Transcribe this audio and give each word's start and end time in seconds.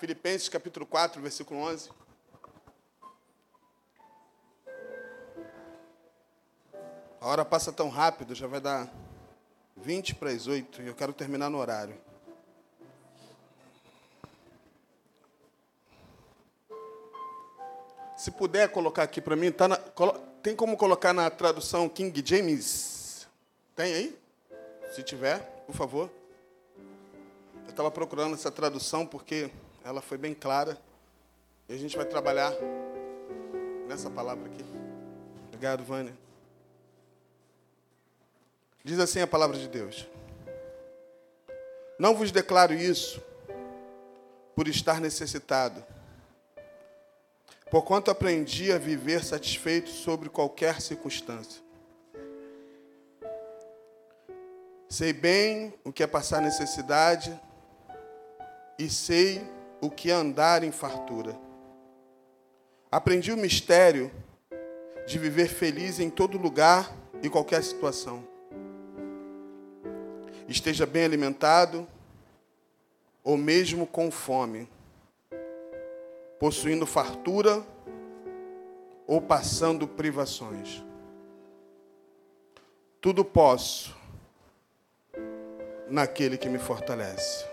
Filipenses 0.00 0.48
capítulo 0.48 0.86
4, 0.86 1.20
versículo 1.20 1.60
11. 1.60 1.90
A 7.20 7.26
hora 7.26 7.44
passa 7.44 7.70
tão 7.70 7.90
rápido, 7.90 8.34
já 8.34 8.46
vai 8.46 8.62
dar 8.62 8.90
20 9.76 10.14
para 10.14 10.30
as 10.30 10.46
8 10.46 10.80
e 10.80 10.86
eu 10.86 10.94
quero 10.94 11.12
terminar 11.12 11.50
no 11.50 11.58
horário. 11.58 11.94
Se 18.16 18.30
puder 18.30 18.72
colocar 18.72 19.02
aqui 19.02 19.20
para 19.20 19.36
mim, 19.36 19.52
tá 19.52 19.68
na, 19.68 19.76
tem 20.42 20.56
como 20.56 20.78
colocar 20.78 21.12
na 21.12 21.28
tradução 21.28 21.90
King 21.90 22.26
James? 22.26 23.28
Tem 23.76 23.92
aí? 23.92 24.18
Se 24.92 25.02
tiver, 25.02 25.40
por 25.66 25.74
favor. 25.74 26.10
Eu 27.64 27.70
estava 27.70 27.90
procurando 27.90 28.32
essa 28.32 28.50
tradução 28.50 29.06
porque 29.06 29.50
ela 29.84 30.00
foi 30.00 30.18
bem 30.18 30.34
clara. 30.34 30.78
E 31.68 31.74
a 31.74 31.76
gente 31.76 31.96
vai 31.96 32.04
trabalhar 32.04 32.52
nessa 33.86 34.10
palavra 34.10 34.46
aqui. 34.46 34.64
Obrigado, 35.48 35.84
Vânia. 35.84 36.16
Diz 38.82 38.98
assim 38.98 39.20
a 39.20 39.26
palavra 39.26 39.58
de 39.58 39.68
Deus: 39.68 40.08
Não 41.98 42.14
vos 42.14 42.32
declaro 42.32 42.72
isso 42.72 43.22
por 44.54 44.66
estar 44.68 45.00
necessitado, 45.00 45.84
porquanto 47.70 48.10
aprendi 48.10 48.72
a 48.72 48.78
viver 48.78 49.22
satisfeito 49.22 49.90
sobre 49.90 50.28
qualquer 50.28 50.80
circunstância. 50.80 51.62
Sei 54.88 55.12
bem 55.12 55.72
o 55.84 55.92
que 55.92 56.02
é 56.02 56.06
passar 56.06 56.40
necessidade 56.40 57.38
e 58.76 58.90
sei 58.90 59.46
o 59.80 59.90
que 59.90 60.10
é 60.10 60.14
andar 60.14 60.62
em 60.62 60.70
fartura. 60.70 61.38
Aprendi 62.90 63.32
o 63.32 63.36
mistério 63.36 64.10
de 65.06 65.18
viver 65.18 65.48
feliz 65.48 65.98
em 65.98 66.10
todo 66.10 66.38
lugar 66.38 66.94
e 67.22 67.30
qualquer 67.30 67.62
situação. 67.62 68.24
Esteja 70.48 70.86
bem 70.86 71.04
alimentado 71.04 71.86
ou 73.22 73.36
mesmo 73.36 73.86
com 73.86 74.10
fome, 74.10 74.68
possuindo 76.38 76.86
fartura 76.86 77.64
ou 79.06 79.20
passando 79.20 79.86
privações. 79.86 80.84
Tudo 83.00 83.24
posso 83.24 83.96
naquele 85.88 86.36
que 86.36 86.48
me 86.48 86.58
fortalece. 86.58 87.46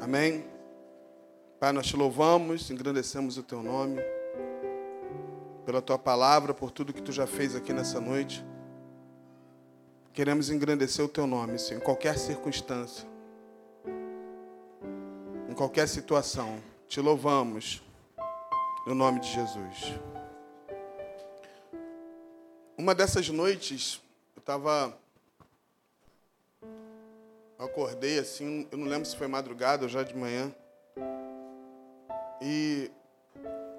Amém? 0.00 0.53
Pai, 1.60 1.72
nós 1.72 1.86
te 1.86 1.96
louvamos, 1.96 2.70
engrandecemos 2.70 3.38
o 3.38 3.42
teu 3.42 3.62
nome, 3.62 4.00
pela 5.64 5.80
tua 5.80 5.98
palavra, 5.98 6.52
por 6.52 6.70
tudo 6.70 6.92
que 6.92 7.00
tu 7.00 7.12
já 7.12 7.26
fez 7.26 7.54
aqui 7.54 7.72
nessa 7.72 8.00
noite. 8.00 8.44
Queremos 10.12 10.50
engrandecer 10.50 11.04
o 11.04 11.08
teu 11.08 11.26
nome, 11.26 11.58
Senhor, 11.58 11.80
em 11.80 11.84
qualquer 11.84 12.18
circunstância, 12.18 13.08
em 15.48 15.54
qualquer 15.54 15.88
situação. 15.88 16.60
Te 16.86 17.00
louvamos, 17.00 17.82
no 18.86 18.94
nome 18.94 19.20
de 19.20 19.32
Jesus. 19.32 19.94
Uma 22.76 22.94
dessas 22.94 23.28
noites, 23.28 24.02
eu 24.36 24.40
estava 24.40 24.96
acordei 27.58 28.18
assim, 28.18 28.66
eu 28.70 28.76
não 28.76 28.86
lembro 28.86 29.08
se 29.08 29.16
foi 29.16 29.26
madrugada 29.26 29.84
ou 29.84 29.88
já 29.88 30.02
de 30.02 30.14
manhã. 30.14 30.54
E 32.40 32.90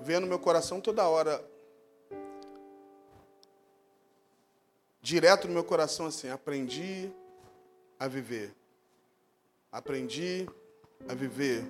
veio 0.01 0.21
no 0.21 0.27
meu 0.27 0.39
coração 0.39 0.79
toda 0.79 1.07
hora, 1.07 1.43
direto 5.01 5.47
no 5.47 5.53
meu 5.53 5.63
coração 5.63 6.07
assim, 6.07 6.29
aprendi 6.29 7.11
a 7.99 8.07
viver. 8.07 8.53
Aprendi 9.71 10.47
a 11.07 11.13
viver. 11.13 11.63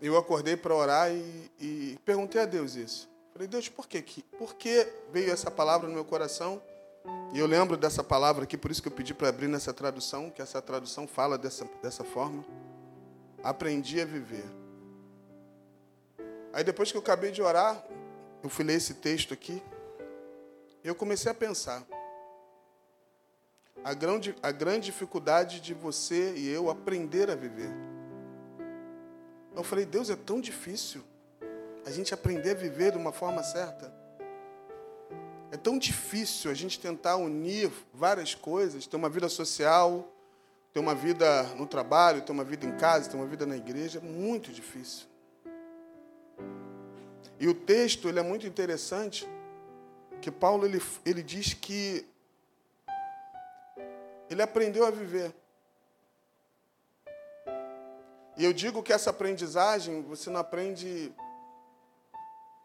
Eu 0.00 0.16
acordei 0.16 0.56
para 0.56 0.74
orar 0.74 1.10
e, 1.10 1.50
e, 1.58 1.98
perguntei 2.04 2.40
a 2.40 2.46
Deus 2.46 2.74
isso. 2.74 3.08
Falei, 3.32 3.48
Deus, 3.48 3.68
por 3.68 3.88
que, 3.88 4.02
por 4.38 4.54
que 4.54 4.86
veio 5.10 5.32
essa 5.32 5.50
palavra 5.50 5.88
no 5.88 5.94
meu 5.94 6.04
coração? 6.04 6.62
E 7.32 7.38
eu 7.38 7.46
lembro 7.46 7.76
dessa 7.76 8.04
palavra 8.04 8.44
aqui, 8.44 8.56
por 8.56 8.70
isso 8.70 8.80
que 8.80 8.88
eu 8.88 8.92
pedi 8.92 9.12
para 9.12 9.28
abrir 9.28 9.48
nessa 9.48 9.72
tradução, 9.72 10.30
que 10.30 10.40
essa 10.40 10.62
tradução 10.62 11.06
fala 11.06 11.36
dessa, 11.36 11.68
dessa 11.82 12.04
forma. 12.04 12.44
Aprendi 13.44 14.00
a 14.00 14.04
viver. 14.06 14.46
Aí 16.54 16.64
depois 16.64 16.90
que 16.90 16.96
eu 16.96 17.02
acabei 17.02 17.30
de 17.30 17.42
orar, 17.42 17.84
eu 18.42 18.48
fui 18.48 18.64
ler 18.64 18.74
esse 18.74 18.94
texto 18.94 19.34
aqui, 19.34 19.62
eu 20.82 20.94
comecei 20.94 21.30
a 21.30 21.34
pensar. 21.34 21.84
A 23.82 23.92
grande, 23.92 24.34
a 24.42 24.50
grande 24.50 24.86
dificuldade 24.86 25.60
de 25.60 25.74
você 25.74 26.34
e 26.36 26.48
eu 26.48 26.70
aprender 26.70 27.30
a 27.30 27.34
viver. 27.34 27.70
Eu 29.54 29.62
falei, 29.62 29.84
Deus, 29.84 30.08
é 30.08 30.16
tão 30.16 30.40
difícil 30.40 31.02
a 31.84 31.90
gente 31.90 32.14
aprender 32.14 32.52
a 32.52 32.54
viver 32.54 32.92
de 32.92 32.98
uma 32.98 33.12
forma 33.12 33.42
certa. 33.42 33.92
É 35.50 35.56
tão 35.56 35.78
difícil 35.78 36.50
a 36.50 36.54
gente 36.54 36.80
tentar 36.80 37.16
unir 37.16 37.70
várias 37.92 38.34
coisas, 38.34 38.86
ter 38.86 38.96
uma 38.96 39.10
vida 39.10 39.28
social, 39.28 40.13
ter 40.74 40.80
uma 40.80 40.94
vida 40.94 41.44
no 41.54 41.68
trabalho, 41.68 42.20
ter 42.22 42.32
uma 42.32 42.42
vida 42.42 42.66
em 42.66 42.76
casa, 42.76 43.08
ter 43.08 43.16
uma 43.16 43.26
vida 43.26 43.46
na 43.46 43.56
igreja, 43.56 44.00
é 44.00 44.02
muito 44.02 44.50
difícil. 44.50 45.06
E 47.38 47.46
o 47.46 47.54
texto 47.54 48.08
ele 48.08 48.18
é 48.18 48.22
muito 48.24 48.44
interessante, 48.44 49.24
que 50.20 50.32
Paulo 50.32 50.66
ele, 50.66 50.82
ele 51.06 51.22
diz 51.22 51.54
que 51.54 52.04
ele 54.28 54.42
aprendeu 54.42 54.84
a 54.84 54.90
viver. 54.90 55.32
E 58.36 58.44
eu 58.44 58.52
digo 58.52 58.82
que 58.82 58.92
essa 58.92 59.10
aprendizagem 59.10 60.02
você 60.02 60.28
não 60.28 60.40
aprende 60.40 61.14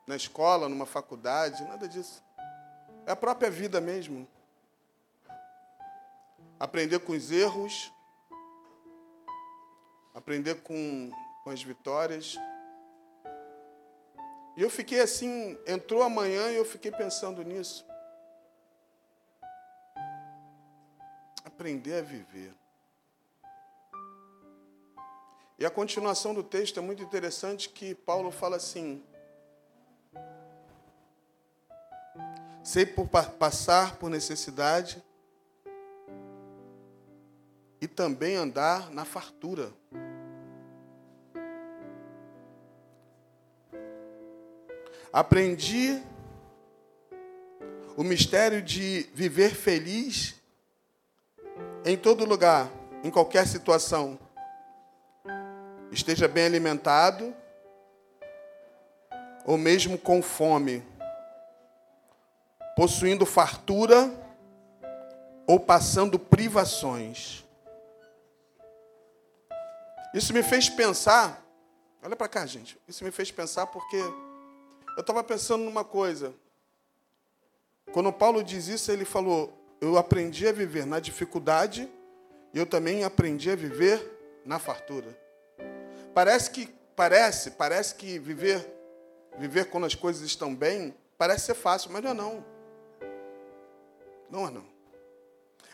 na 0.08 0.16
escola, 0.16 0.68
numa 0.68 0.88
faculdade, 0.88 1.64
nada 1.64 1.88
disso. 1.88 2.24
É 3.06 3.12
a 3.12 3.16
própria 3.16 3.52
vida 3.52 3.80
mesmo. 3.80 4.28
Aprender 6.60 6.98
com 7.00 7.14
os 7.14 7.30
erros, 7.32 7.94
aprender 10.20 10.56
com, 10.56 11.12
com 11.44 11.50
as 11.50 11.64
vitórias. 11.64 12.38
E 14.56 14.62
eu 14.62 14.70
fiquei 14.70 15.00
assim, 15.00 15.58
entrou 15.66 16.04
amanhã 16.04 16.52
e 16.52 16.56
eu 16.56 16.66
fiquei 16.66 16.92
pensando 16.92 17.42
nisso. 17.42 17.86
Aprender 21.46 22.00
a 22.00 22.02
viver. 22.02 22.54
E 25.58 25.66
a 25.66 25.70
continuação 25.70 26.34
do 26.34 26.44
texto 26.44 26.78
é 26.78 26.82
muito 26.82 27.02
interessante 27.02 27.70
que 27.70 27.96
Paulo 27.96 28.30
fala 28.30 28.58
assim: 28.58 29.02
sei 32.62 32.86
por 32.86 33.08
passar 33.08 33.96
por 33.96 34.10
necessidade 34.10 35.02
e 37.82 37.88
também 37.88 38.36
andar 38.36 38.92
na 38.92 39.06
fartura. 39.06 39.74
Aprendi 45.12 46.02
o 47.98 48.04
mistério 48.04 48.62
de 48.62 49.10
viver 49.14 49.56
feliz 49.56 50.36
em 51.84 51.98
todo 51.98 52.26
lugar, 52.26 52.70
em 53.04 53.10
qualquer 53.10 53.48
situação. 53.48 54.20
Esteja 55.92 56.28
bem 56.28 56.46
alimentado 56.46 57.36
ou 59.46 59.58
mesmo 59.58 59.98
com 59.98 60.22
fome 60.22 60.84
possuindo 62.80 63.26
fartura 63.26 64.10
ou 65.46 65.60
passando 65.60 66.18
privações. 66.18 67.44
Isso 70.14 70.32
me 70.32 70.42
fez 70.42 70.70
pensar, 70.70 71.44
olha 72.02 72.16
para 72.16 72.30
cá, 72.30 72.46
gente. 72.46 72.80
Isso 72.88 73.04
me 73.04 73.12
fez 73.12 73.32
pensar 73.32 73.68
porque 73.68 73.98
eu 75.00 75.02
estava 75.02 75.24
pensando 75.24 75.64
numa 75.64 75.86
coisa. 75.86 76.34
Quando 77.94 78.12
Paulo 78.12 78.44
diz 78.44 78.68
isso, 78.68 78.92
ele 78.92 79.06
falou: 79.06 79.54
Eu 79.80 79.98
aprendi 79.98 80.46
a 80.46 80.52
viver 80.52 80.86
na 80.86 81.00
dificuldade 81.00 81.90
e 82.54 82.60
eu 82.60 82.66
também 82.66 83.06
aprendi 83.06 83.50
a 83.50 83.56
viver 83.56 84.42
na 84.44 84.60
fartura. 84.60 85.18
Parece 86.14 86.52
que 86.52 86.68
parece, 86.98 87.52
parece 87.52 87.96
que 87.96 88.20
viver 88.20 88.76
viver 89.38 89.70
quando 89.70 89.86
as 89.86 89.96
coisas 89.96 90.22
estão 90.24 90.54
bem 90.54 90.94
parece 91.18 91.46
ser 91.46 91.56
fácil, 91.56 91.92
mas 91.94 92.04
não 92.04 92.12
é 92.12 92.14
não. 92.14 92.46
Não 94.30 94.48
é 94.50 94.52
não. 94.52 94.66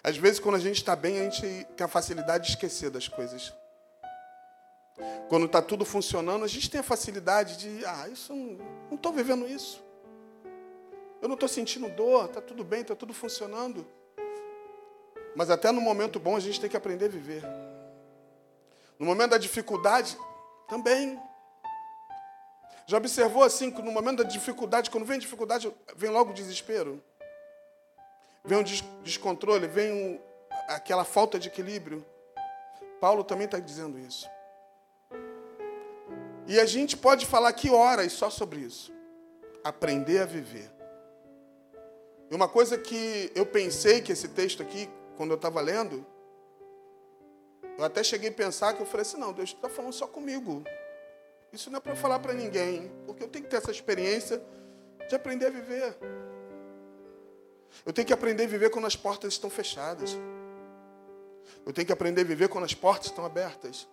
Às 0.04 0.18
vezes, 0.18 0.40
quando 0.40 0.56
a 0.56 0.60
gente 0.60 0.78
está 0.78 0.96
bem, 0.96 1.20
a 1.20 1.24
gente 1.24 1.66
tem 1.76 1.84
a 1.84 1.88
facilidade 1.88 2.46
de 2.46 2.52
esquecer 2.52 2.92
das 2.92 3.08
coisas. 3.08 3.52
Quando 5.28 5.46
está 5.46 5.62
tudo 5.62 5.84
funcionando, 5.84 6.46
a 6.46 6.48
gente 6.48 6.70
tem 6.70 6.80
a 6.80 6.84
facilidade 6.84 7.58
de, 7.58 7.86
ah, 7.86 8.08
isso 8.10 8.34
não 8.34 8.96
estou 8.96 9.12
vivendo 9.12 9.48
isso. 9.48 9.84
Eu 11.22 11.28
não 11.28 11.34
estou 11.34 11.50
sentindo 11.50 11.90
dor, 11.90 12.26
está 12.26 12.42
tudo 12.42 12.64
bem, 12.64 12.82
está 12.82 12.96
tudo 12.96 13.14
funcionando. 13.14 13.86
Mas 15.36 15.50
até 15.50 15.72
no 15.72 15.82
momento 15.82 16.20
bom 16.20 16.36
a 16.36 16.40
gente 16.40 16.62
tem 16.62 16.70
que 16.70 16.78
aprender 16.78 17.06
a 17.06 17.10
viver. 17.10 17.44
No 18.98 19.06
momento 19.06 19.32
da 19.32 19.38
dificuldade, 19.38 20.18
também. 20.68 21.20
Já 22.88 22.98
observou 22.98 23.44
assim 23.44 23.72
que 23.72 23.82
no 23.82 23.92
momento 23.92 24.24
da 24.24 24.30
dificuldade, 24.30 24.90
quando 24.90 25.06
vem 25.06 25.20
dificuldade, 25.20 25.74
vem 25.96 26.10
logo 26.10 26.32
o 26.32 26.34
desespero? 26.34 27.04
Vem 28.44 28.60
um 28.60 28.64
descontrole, 29.02 29.68
vem 29.68 30.22
aquela 30.68 31.04
falta 31.04 31.40
de 31.40 31.48
equilíbrio. 31.48 32.06
Paulo 33.02 33.24
também 33.24 33.46
está 33.46 33.60
dizendo 33.60 33.98
isso. 33.98 34.30
E 36.48 36.60
a 36.60 36.66
gente 36.66 36.96
pode 36.96 37.26
falar 37.26 37.52
que 37.54 37.70
horas 37.70 38.14
só 38.14 38.30
sobre 38.30 38.60
isso. 38.60 38.94
Aprender 39.64 40.20
a 40.20 40.26
viver. 40.26 40.72
E 42.30 42.36
uma 42.36 42.48
coisa 42.48 42.78
que 42.78 43.32
eu 43.36 43.46
pensei 43.46 44.02
que 44.02 44.12
esse 44.12 44.28
texto 44.28 44.62
aqui, 44.62 44.90
quando 45.18 45.32
eu 45.32 45.36
estava 45.36 45.62
lendo, 45.62 46.06
eu 47.78 47.84
até 47.84 48.04
cheguei 48.04 48.30
a 48.30 48.34
pensar 48.34 48.74
que 48.74 48.82
eu 48.82 48.86
falei 48.86 49.02
assim, 49.02 49.18
não, 49.18 49.34
Deus 49.34 49.50
está 49.50 49.70
falando 49.70 49.94
só 49.94 50.08
comigo. 50.08 50.64
Isso 51.52 51.70
não 51.70 51.78
é 51.78 51.80
para 51.80 51.96
falar 51.96 52.20
para 52.20 52.34
ninguém, 52.34 52.92
porque 53.06 53.24
eu 53.24 53.28
tenho 53.28 53.46
que 53.46 53.52
ter 53.52 53.58
essa 53.58 53.72
experiência 53.72 54.42
de 55.08 55.16
aprender 55.16 55.48
a 55.48 55.50
viver. 55.50 55.98
Eu 57.86 57.94
tenho 57.94 58.06
que 58.06 58.14
aprender 58.14 58.44
a 58.44 58.48
viver 58.48 58.70
quando 58.70 58.86
as 58.86 58.96
portas 58.96 59.34
estão 59.34 59.50
fechadas. 59.50 60.18
Eu 61.66 61.74
tenho 61.74 61.86
que 61.86 61.94
aprender 61.94 62.22
a 62.22 62.24
viver 62.24 62.50
quando 62.50 62.64
as 62.64 62.74
portas 62.74 63.08
estão 63.08 63.26
abertas. 63.26 63.88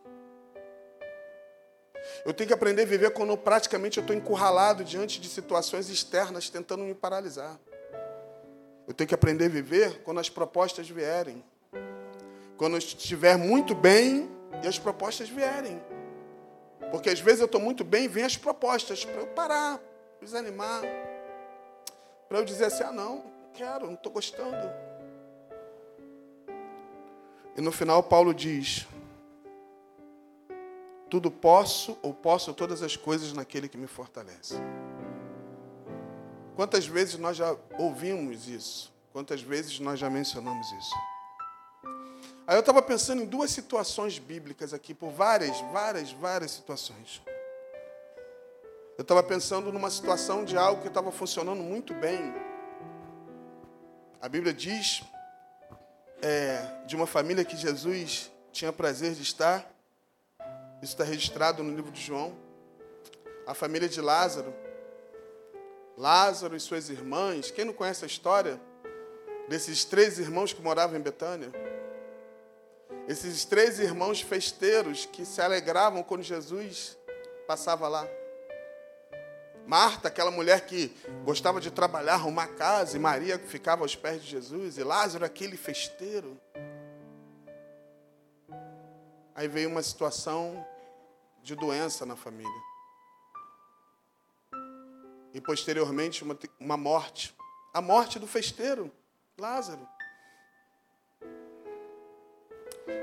Eu 2.24 2.32
tenho 2.32 2.48
que 2.48 2.54
aprender 2.54 2.82
a 2.82 2.86
viver 2.86 3.10
quando 3.12 3.36
praticamente 3.36 3.98
eu 3.98 4.02
estou 4.02 4.14
encurralado 4.14 4.84
diante 4.84 5.20
de 5.20 5.28
situações 5.28 5.88
externas 5.88 6.48
tentando 6.48 6.84
me 6.84 6.94
paralisar. 6.94 7.58
Eu 8.86 8.94
tenho 8.94 9.08
que 9.08 9.14
aprender 9.14 9.46
a 9.46 9.48
viver 9.48 10.02
quando 10.02 10.20
as 10.20 10.28
propostas 10.28 10.88
vierem. 10.88 11.42
Quando 12.56 12.74
eu 12.74 12.78
estiver 12.78 13.36
muito 13.36 13.74
bem 13.74 14.30
e 14.62 14.68
as 14.68 14.78
propostas 14.78 15.28
vierem. 15.28 15.82
Porque 16.90 17.10
às 17.10 17.20
vezes 17.20 17.40
eu 17.40 17.46
estou 17.46 17.60
muito 17.60 17.84
bem 17.84 18.04
e 18.04 18.08
vem 18.08 18.24
as 18.24 18.36
propostas 18.36 19.04
para 19.04 19.20
eu 19.20 19.26
parar, 19.28 19.80
desanimar. 20.20 20.82
Para 22.28 22.38
eu 22.38 22.44
dizer 22.44 22.66
assim: 22.66 22.82
ah, 22.82 22.92
não, 22.92 23.16
não 23.16 23.50
quero, 23.54 23.86
não 23.86 23.94
estou 23.94 24.12
gostando. 24.12 24.70
E 27.56 27.60
no 27.60 27.72
final, 27.72 28.02
Paulo 28.02 28.34
diz: 28.34 28.86
Tudo 31.12 31.30
posso, 31.30 31.98
ou 32.00 32.14
posso 32.14 32.54
todas 32.54 32.82
as 32.82 32.96
coisas 32.96 33.34
naquele 33.34 33.68
que 33.68 33.76
me 33.76 33.86
fortalece. 33.86 34.54
Quantas 36.56 36.86
vezes 36.86 37.18
nós 37.18 37.36
já 37.36 37.54
ouvimos 37.78 38.48
isso? 38.48 38.90
Quantas 39.12 39.42
vezes 39.42 39.78
nós 39.78 40.00
já 40.00 40.08
mencionamos 40.08 40.66
isso? 40.72 40.94
Aí 42.46 42.56
eu 42.56 42.60
estava 42.60 42.80
pensando 42.80 43.20
em 43.20 43.26
duas 43.26 43.50
situações 43.50 44.18
bíblicas 44.18 44.72
aqui, 44.72 44.94
por 44.94 45.10
várias, 45.10 45.60
várias, 45.70 46.10
várias 46.12 46.50
situações. 46.50 47.20
Eu 48.96 49.02
estava 49.02 49.22
pensando 49.22 49.70
numa 49.70 49.90
situação 49.90 50.46
de 50.46 50.56
algo 50.56 50.80
que 50.80 50.88
estava 50.88 51.12
funcionando 51.12 51.62
muito 51.62 51.92
bem. 51.92 52.32
A 54.18 54.30
Bíblia 54.30 54.54
diz 54.54 55.02
é, 56.22 56.84
de 56.86 56.96
uma 56.96 57.06
família 57.06 57.44
que 57.44 57.54
Jesus 57.54 58.32
tinha 58.50 58.72
prazer 58.72 59.12
de 59.12 59.20
estar. 59.20 59.71
Isso 60.82 60.94
está 60.94 61.04
registrado 61.04 61.62
no 61.62 61.72
livro 61.72 61.92
de 61.92 62.00
João. 62.02 62.36
A 63.46 63.54
família 63.54 63.88
de 63.88 64.00
Lázaro. 64.00 64.52
Lázaro 65.96 66.56
e 66.56 66.60
suas 66.60 66.88
irmãs. 66.88 67.52
Quem 67.52 67.64
não 67.64 67.72
conhece 67.72 68.04
a 68.04 68.08
história 68.08 68.60
desses 69.48 69.84
três 69.84 70.18
irmãos 70.18 70.52
que 70.52 70.60
moravam 70.60 70.98
em 70.98 71.00
Betânia? 71.00 71.52
Esses 73.06 73.44
três 73.44 73.78
irmãos 73.78 74.20
festeiros 74.20 75.06
que 75.06 75.24
se 75.24 75.40
alegravam 75.40 76.02
quando 76.02 76.22
Jesus 76.24 76.98
passava 77.46 77.86
lá. 77.86 78.04
Marta, 79.64 80.08
aquela 80.08 80.32
mulher 80.32 80.66
que 80.66 80.92
gostava 81.24 81.60
de 81.60 81.70
trabalhar, 81.70 82.14
arrumar 82.14 82.48
casa, 82.48 82.96
e 82.96 83.00
Maria 83.00 83.38
que 83.38 83.46
ficava 83.46 83.82
aos 83.82 83.94
pés 83.94 84.20
de 84.20 84.28
Jesus, 84.28 84.78
e 84.78 84.82
Lázaro, 84.82 85.24
aquele 85.24 85.56
festeiro. 85.56 86.36
Aí 89.32 89.46
veio 89.46 89.68
uma 89.68 89.82
situação 89.82 90.66
de 91.42 91.54
doença 91.54 92.06
na 92.06 92.16
família. 92.16 92.62
E 95.34 95.40
posteriormente 95.40 96.22
uma, 96.22 96.38
uma 96.60 96.76
morte. 96.76 97.34
A 97.72 97.80
morte 97.80 98.18
do 98.18 98.26
festeiro, 98.26 98.90
Lázaro. 99.38 99.86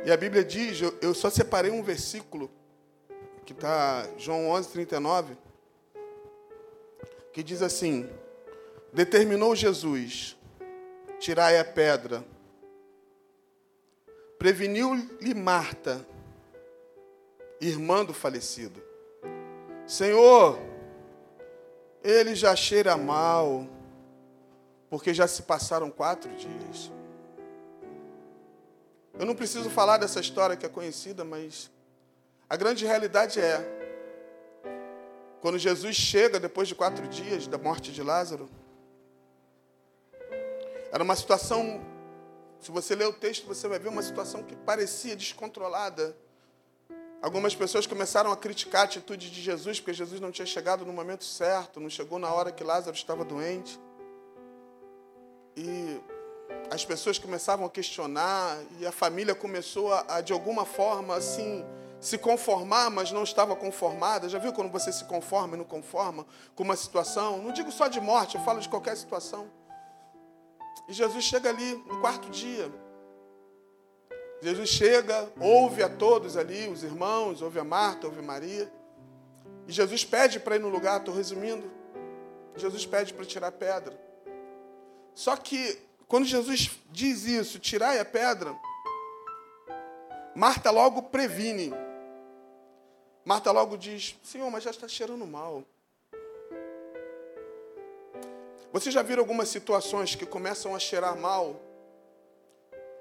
E 0.05 0.11
a 0.11 0.17
Bíblia 0.17 0.43
diz, 0.43 0.81
eu, 0.81 0.97
eu 1.01 1.13
só 1.13 1.29
separei 1.29 1.71
um 1.71 1.83
versículo, 1.83 2.49
que 3.45 3.53
está 3.53 4.07
João 4.17 4.49
11, 4.49 4.69
39 4.69 5.37
que 7.39 7.43
diz 7.43 7.61
assim: 7.61 8.09
Determinou 8.93 9.55
Jesus, 9.55 10.35
tirai 11.19 11.57
a 11.57 11.65
pedra. 11.65 12.23
Preveniu-lhe 14.37 15.33
Marta, 15.33 16.05
irmã 17.59 18.03
do 18.05 18.13
falecido: 18.13 18.81
Senhor, 19.85 20.59
ele 22.03 22.35
já 22.35 22.55
cheira 22.55 22.95
mal, 22.97 23.67
porque 24.89 25.13
já 25.13 25.27
se 25.27 25.43
passaram 25.43 25.89
quatro 25.89 26.29
dias. 26.35 26.91
Eu 29.17 29.25
não 29.25 29.35
preciso 29.35 29.69
falar 29.69 29.97
dessa 29.97 30.19
história 30.19 30.55
que 30.55 30.65
é 30.65 30.69
conhecida, 30.69 31.25
mas 31.25 31.69
a 32.49 32.55
grande 32.55 32.85
realidade 32.85 33.39
é 33.39 33.79
quando 35.41 35.57
Jesus 35.57 35.95
chega 35.95 36.39
depois 36.39 36.67
de 36.67 36.75
quatro 36.75 37.07
dias 37.07 37.47
da 37.47 37.57
morte 37.57 37.91
de 37.91 38.03
Lázaro, 38.03 38.49
era 40.91 41.03
uma 41.03 41.15
situação, 41.15 41.81
se 42.59 42.71
você 42.71 42.95
ler 42.95 43.07
o 43.07 43.13
texto, 43.13 43.45
você 43.45 43.67
vai 43.67 43.79
ver 43.79 43.89
uma 43.89 44.01
situação 44.01 44.43
que 44.43 44.55
parecia 44.55 45.15
descontrolada. 45.15 46.15
Algumas 47.21 47.53
pessoas 47.53 47.85
começaram 47.85 48.31
a 48.31 48.37
criticar 48.37 48.81
a 48.81 48.83
atitude 48.85 49.29
de 49.29 49.41
Jesus, 49.41 49.79
porque 49.79 49.93
Jesus 49.93 50.21
não 50.21 50.31
tinha 50.31 50.45
chegado 50.45 50.85
no 50.85 50.93
momento 50.93 51.25
certo, 51.25 51.79
não 51.79 51.89
chegou 51.89 52.17
na 52.17 52.31
hora 52.31 52.49
que 52.49 52.63
Lázaro 52.63 52.95
estava 52.95 53.25
doente. 53.25 53.77
E 55.57 55.99
as 56.71 56.85
pessoas 56.85 57.19
começavam 57.19 57.65
a 57.65 57.69
questionar, 57.69 58.57
e 58.79 58.85
a 58.85 58.91
família 58.91 59.35
começou 59.35 59.93
a, 59.93 60.05
a 60.07 60.21
de 60.21 60.31
alguma 60.31 60.63
forma, 60.63 61.13
assim, 61.13 61.65
se 61.99 62.17
conformar, 62.17 62.89
mas 62.89 63.11
não 63.11 63.23
estava 63.23 63.53
conformada. 63.53 64.29
Já 64.29 64.39
viu 64.39 64.53
quando 64.53 64.71
você 64.71 64.91
se 64.93 65.03
conforma 65.03 65.55
e 65.55 65.57
não 65.57 65.65
conforma 65.65 66.25
com 66.55 66.63
uma 66.63 66.77
situação? 66.77 67.39
Não 67.39 67.51
digo 67.51 67.69
só 67.69 67.89
de 67.89 67.99
morte, 67.99 68.35
eu 68.35 68.43
falo 68.43 68.61
de 68.61 68.69
qualquer 68.69 68.95
situação. 68.95 69.51
E 70.87 70.93
Jesus 70.93 71.25
chega 71.25 71.49
ali 71.49 71.75
no 71.85 71.99
quarto 71.99 72.29
dia. 72.29 72.71
Jesus 74.41 74.69
chega, 74.69 75.29
ouve 75.39 75.83
a 75.83 75.89
todos 75.89 76.37
ali, 76.37 76.67
os 76.67 76.83
irmãos, 76.83 77.41
ouve 77.41 77.59
a 77.59 77.63
Marta, 77.63 78.07
ouve 78.07 78.19
a 78.19 78.23
Maria. 78.23 78.71
E 79.67 79.71
Jesus 79.71 80.05
pede 80.05 80.39
para 80.39 80.55
ir 80.55 80.59
no 80.59 80.69
lugar, 80.69 80.99
estou 80.99 81.13
resumindo. 81.13 81.69
Jesus 82.55 82.85
pede 82.85 83.13
para 83.13 83.25
tirar 83.25 83.47
a 83.47 83.51
pedra. 83.51 83.99
Só 85.13 85.35
que 85.35 85.77
quando 86.07 86.25
Jesus 86.25 86.71
diz 86.89 87.25
isso, 87.25 87.59
tirai 87.59 87.99
a 87.99 88.05
pedra, 88.05 88.57
Marta 90.33 90.71
logo 90.71 91.03
previne. 91.03 91.73
Marta 93.25 93.51
logo 93.51 93.77
diz: 93.77 94.17
Senhor, 94.23 94.49
mas 94.49 94.63
já 94.63 94.71
está 94.71 94.87
cheirando 94.87 95.27
mal. 95.27 95.63
Vocês 98.71 98.93
já 98.93 99.01
viram 99.01 99.21
algumas 99.21 99.49
situações 99.49 100.15
que 100.15 100.25
começam 100.25 100.73
a 100.73 100.79
cheirar 100.79 101.17
mal? 101.17 101.59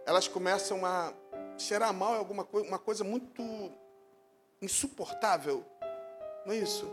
Elas 0.05 0.27
começam 0.27 0.85
a 0.85 1.13
cheirar 1.63 1.93
mal 1.93 2.15
é 2.15 2.19
alguma 2.19 2.45
coisa, 2.45 2.69
uma 2.69 2.79
coisa 2.79 3.05
muito 3.05 3.43
insuportável. 4.61 5.65
Não 6.45 6.53
é 6.53 6.57
isso? 6.57 6.91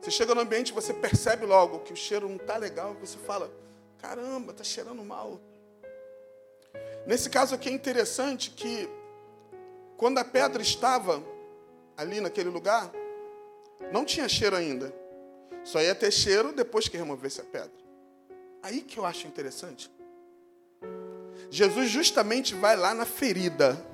Você 0.00 0.10
chega 0.10 0.34
no 0.34 0.40
ambiente, 0.40 0.72
você 0.72 0.92
percebe 0.92 1.46
logo 1.46 1.80
que 1.80 1.92
o 1.92 1.96
cheiro 1.96 2.28
não 2.28 2.36
está 2.36 2.56
legal, 2.56 2.94
você 2.94 3.18
fala: 3.18 3.50
caramba, 3.98 4.52
está 4.52 4.64
cheirando 4.64 5.02
mal. 5.02 5.40
Nesse 7.06 7.28
caso 7.28 7.54
aqui 7.54 7.68
é 7.68 7.72
interessante 7.72 8.50
que 8.50 8.88
quando 9.96 10.18
a 10.18 10.24
pedra 10.24 10.62
estava 10.62 11.22
ali 11.96 12.20
naquele 12.20 12.48
lugar, 12.48 12.90
não 13.92 14.04
tinha 14.04 14.28
cheiro 14.28 14.56
ainda. 14.56 14.94
Só 15.62 15.80
ia 15.80 15.94
ter 15.94 16.10
cheiro 16.10 16.52
depois 16.52 16.88
que 16.88 16.96
removesse 16.96 17.40
a 17.40 17.44
pedra. 17.44 17.72
Aí 18.62 18.80
que 18.80 18.98
eu 18.98 19.04
acho 19.04 19.26
interessante. 19.26 19.90
Jesus 21.50 21.90
justamente 21.90 22.54
vai 22.54 22.76
lá 22.76 22.94
na 22.94 23.06
ferida. 23.06 23.93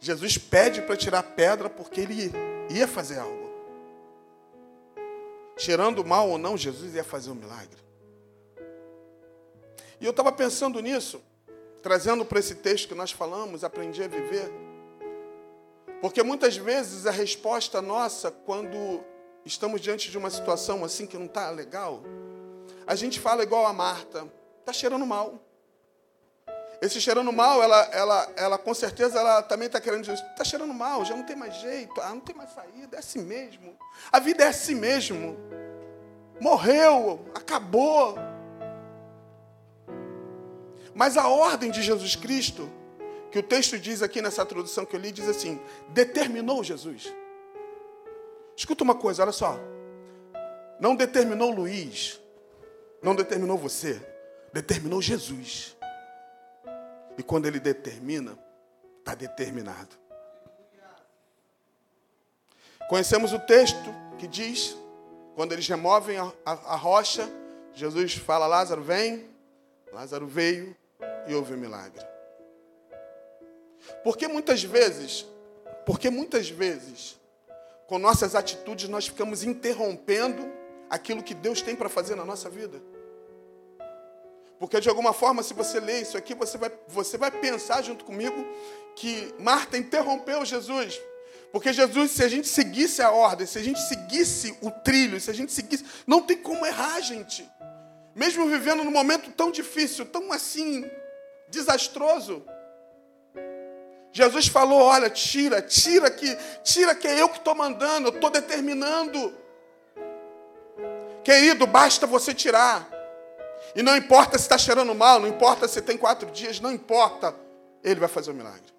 Jesus 0.00 0.38
pede 0.38 0.82
para 0.82 0.96
tirar 0.96 1.22
pedra 1.22 1.68
porque 1.68 2.00
ele 2.00 2.32
ia 2.70 2.86
fazer 2.86 3.18
algo. 3.18 3.48
Tirando 5.56 6.04
mal 6.04 6.28
ou 6.28 6.38
não, 6.38 6.56
Jesus 6.56 6.94
ia 6.94 7.02
fazer 7.02 7.30
um 7.30 7.34
milagre. 7.34 7.78
E 10.00 10.04
eu 10.04 10.10
estava 10.10 10.30
pensando 10.30 10.80
nisso, 10.80 11.20
trazendo 11.82 12.24
para 12.24 12.38
esse 12.38 12.54
texto 12.54 12.88
que 12.88 12.94
nós 12.94 13.10
falamos, 13.10 13.64
aprendi 13.64 14.02
a 14.02 14.08
viver. 14.08 14.50
Porque 16.00 16.22
muitas 16.22 16.56
vezes 16.56 17.06
a 17.06 17.10
resposta 17.10 17.82
nossa, 17.82 18.30
quando 18.30 19.02
estamos 19.44 19.80
diante 19.80 20.10
de 20.10 20.16
uma 20.16 20.30
situação 20.30 20.84
assim 20.84 21.06
que 21.06 21.18
não 21.18 21.26
está 21.26 21.50
legal, 21.50 22.02
a 22.86 22.94
gente 22.94 23.18
fala 23.18 23.42
igual 23.42 23.66
a 23.66 23.72
Marta, 23.72 24.30
está 24.60 24.72
cheirando 24.72 25.04
mal. 25.04 25.42
Esse 26.80 27.00
cheirando 27.00 27.32
mal, 27.32 27.60
ela, 27.62 27.80
ela, 27.92 28.32
ela 28.36 28.58
com 28.58 28.72
certeza 28.72 29.18
ela 29.18 29.42
também 29.42 29.66
está 29.66 29.80
querendo 29.80 30.02
dizer, 30.02 30.14
está 30.14 30.44
cheirando 30.44 30.72
mal, 30.72 31.04
já 31.04 31.16
não 31.16 31.24
tem 31.24 31.34
mais 31.34 31.56
jeito, 31.56 32.00
ah, 32.00 32.10
não 32.10 32.20
tem 32.20 32.36
mais 32.36 32.50
saída, 32.50 32.96
é 32.96 33.00
assim 33.00 33.20
mesmo. 33.20 33.76
A 34.12 34.20
vida 34.20 34.44
é 34.44 34.48
assim 34.48 34.76
mesmo. 34.76 35.36
Morreu, 36.40 37.24
acabou. 37.34 38.16
Mas 40.94 41.16
a 41.16 41.26
ordem 41.26 41.70
de 41.70 41.82
Jesus 41.82 42.14
Cristo, 42.14 42.70
que 43.32 43.40
o 43.40 43.42
texto 43.42 43.76
diz 43.78 44.00
aqui 44.00 44.22
nessa 44.22 44.46
tradução 44.46 44.86
que 44.86 44.94
eu 44.94 45.00
li, 45.00 45.10
diz 45.10 45.28
assim: 45.28 45.60
determinou 45.88 46.62
Jesus. 46.62 47.12
Escuta 48.56 48.84
uma 48.84 48.94
coisa, 48.94 49.22
olha 49.22 49.32
só. 49.32 49.58
Não 50.78 50.94
determinou 50.94 51.50
Luiz, 51.50 52.20
não 53.02 53.16
determinou 53.16 53.58
você, 53.58 54.00
determinou 54.52 55.02
Jesus. 55.02 55.76
E 57.18 57.22
quando 57.22 57.46
ele 57.46 57.58
determina, 57.58 58.38
está 59.00 59.14
determinado. 59.14 59.96
Conhecemos 62.88 63.32
o 63.32 63.40
texto 63.40 63.94
que 64.18 64.26
diz, 64.26 64.76
quando 65.34 65.52
eles 65.52 65.68
removem 65.68 66.16
a, 66.16 66.32
a, 66.46 66.52
a 66.52 66.76
rocha, 66.76 67.28
Jesus 67.74 68.14
fala: 68.14 68.46
Lázaro, 68.46 68.82
vem. 68.82 69.28
Lázaro 69.92 70.26
veio 70.26 70.76
e 71.26 71.34
houve 71.34 71.54
um 71.54 71.56
milagre. 71.56 72.06
Porque 74.04 74.28
muitas 74.28 74.62
vezes, 74.62 75.26
porque 75.84 76.10
muitas 76.10 76.48
vezes, 76.48 77.18
com 77.86 77.98
nossas 77.98 78.34
atitudes, 78.34 78.88
nós 78.88 79.06
ficamos 79.06 79.42
interrompendo 79.42 80.50
aquilo 80.90 81.22
que 81.22 81.34
Deus 81.34 81.62
tem 81.62 81.74
para 81.74 81.88
fazer 81.88 82.14
na 82.14 82.24
nossa 82.24 82.48
vida. 82.48 82.80
Porque 84.58 84.80
de 84.80 84.88
alguma 84.88 85.12
forma, 85.12 85.42
se 85.42 85.54
você 85.54 85.78
ler 85.78 86.02
isso 86.02 86.16
aqui, 86.16 86.34
você 86.34 86.58
vai, 86.58 86.72
você 86.88 87.16
vai 87.16 87.30
pensar 87.30 87.82
junto 87.82 88.04
comigo 88.04 88.44
que 88.96 89.32
Marta 89.38 89.78
interrompeu 89.78 90.44
Jesus. 90.44 91.00
Porque 91.52 91.72
Jesus, 91.72 92.10
se 92.10 92.24
a 92.24 92.28
gente 92.28 92.48
seguisse 92.48 93.00
a 93.00 93.10
ordem, 93.10 93.46
se 93.46 93.58
a 93.58 93.62
gente 93.62 93.80
seguisse 93.80 94.56
o 94.60 94.70
trilho, 94.70 95.20
se 95.20 95.30
a 95.30 95.34
gente 95.34 95.52
seguisse. 95.52 95.84
Não 96.06 96.20
tem 96.20 96.36
como 96.36 96.66
errar, 96.66 97.00
gente. 97.00 97.48
Mesmo 98.14 98.46
vivendo 98.48 98.82
num 98.82 98.90
momento 98.90 99.30
tão 99.30 99.50
difícil, 99.50 100.04
tão 100.04 100.32
assim, 100.32 100.84
desastroso. 101.48 102.44
Jesus 104.12 104.48
falou: 104.48 104.80
olha, 104.80 105.08
tira, 105.08 105.62
tira 105.62 106.10
que, 106.10 106.36
tira 106.64 106.94
que 106.94 107.06
é 107.06 107.22
eu 107.22 107.28
que 107.28 107.38
estou 107.38 107.54
mandando, 107.54 108.08
eu 108.08 108.14
estou 108.14 108.28
determinando. 108.28 109.32
Querido, 111.22 111.66
basta 111.66 112.06
você 112.06 112.34
tirar. 112.34 112.97
E 113.74 113.82
não 113.82 113.96
importa 113.96 114.38
se 114.38 114.44
está 114.44 114.56
cheirando 114.56 114.94
mal, 114.94 115.20
não 115.20 115.28
importa 115.28 115.68
se 115.68 115.80
tem 115.82 115.96
quatro 115.96 116.30
dias, 116.30 116.60
não 116.60 116.72
importa. 116.72 117.34
Ele 117.82 118.00
vai 118.00 118.08
fazer 118.08 118.30
o 118.30 118.34
um 118.34 118.36
milagre. 118.36 118.72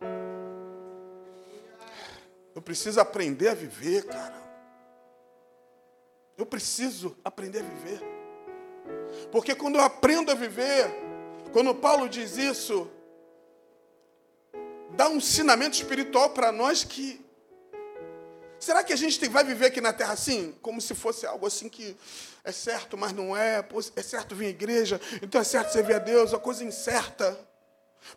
Eu 2.55 2.61
preciso 2.61 2.99
aprender 2.99 3.49
a 3.49 3.53
viver, 3.53 4.05
cara. 4.05 4.39
Eu 6.37 6.45
preciso 6.45 7.15
aprender 7.23 7.59
a 7.59 7.63
viver. 7.63 8.01
Porque 9.31 9.55
quando 9.55 9.75
eu 9.75 9.81
aprendo 9.81 10.31
a 10.31 10.35
viver, 10.35 10.91
quando 11.51 11.73
Paulo 11.75 12.09
diz 12.09 12.37
isso, 12.37 12.89
dá 14.91 15.07
um 15.09 15.17
ensinamento 15.17 15.75
espiritual 15.75 16.31
para 16.31 16.51
nós 16.51 16.83
que 16.83 17.25
Será 18.59 18.83
que 18.83 18.91
a 18.91 18.95
gente 18.97 19.25
vai 19.29 19.43
viver 19.43 19.67
aqui 19.67 19.79
na 19.79 19.93
terra 19.93 20.11
assim? 20.11 20.53
Como 20.61 20.81
se 20.81 20.93
fosse 20.93 21.25
algo 21.25 21.47
assim 21.47 21.69
que 21.69 21.95
é 22.49 22.51
certo, 22.51 22.97
mas 22.97 23.13
não 23.13 23.35
é. 23.35 23.63
É 23.95 24.01
certo 24.01 24.35
vir 24.35 24.47
à 24.47 24.49
igreja, 24.49 24.99
então 25.21 25.39
é 25.39 25.43
certo 25.43 25.71
servir 25.71 25.95
a 25.95 25.99
Deus, 25.99 26.33
é 26.33 26.35
uma 26.35 26.41
coisa 26.41 26.63
incerta. 26.63 27.37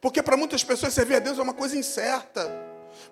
Porque 0.01 0.23
para 0.23 0.37
muitas 0.37 0.65
pessoas 0.65 0.95
servir 0.95 1.17
a 1.17 1.19
Deus 1.19 1.39
é 1.39 1.43
uma 1.43 1.55
coisa 1.55 1.77
incerta. 1.77 2.51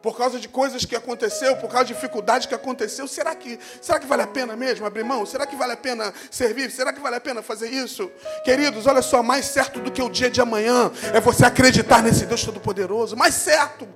Por 0.02 0.16
causa 0.16 0.38
de 0.38 0.48
coisas 0.48 0.84
que 0.84 0.94
aconteceu, 0.94 1.56
por 1.56 1.68
causa 1.68 1.86
de 1.86 1.94
dificuldade 1.94 2.46
que 2.46 2.54
aconteceu. 2.54 3.08
Será 3.08 3.34
que, 3.34 3.58
será 3.80 3.98
que 3.98 4.06
vale 4.06 4.22
a 4.22 4.26
pena 4.26 4.54
mesmo 4.56 4.86
abrir 4.86 5.04
mão? 5.04 5.24
Será 5.24 5.46
que 5.46 5.56
vale 5.56 5.72
a 5.72 5.76
pena 5.76 6.12
servir? 6.30 6.70
Será 6.70 6.92
que 6.92 7.00
vale 7.00 7.16
a 7.16 7.20
pena 7.20 7.42
fazer 7.42 7.68
isso? 7.70 8.10
Queridos, 8.44 8.86
olha 8.86 9.02
só, 9.02 9.22
mais 9.22 9.46
certo 9.46 9.80
do 9.80 9.90
que 9.90 10.02
o 10.02 10.08
dia 10.08 10.30
de 10.30 10.40
amanhã 10.40 10.90
é 11.14 11.20
você 11.20 11.44
acreditar 11.44 12.02
nesse 12.02 12.26
Deus 12.26 12.44
Todo-Poderoso. 12.44 13.16
Mais 13.16 13.34
certo 13.34 13.88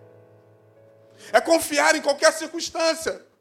é 1.33 1.41
confiar 1.41 1.95
em 1.95 2.03
qualquer 2.03 2.33
circunstância. 2.33 3.34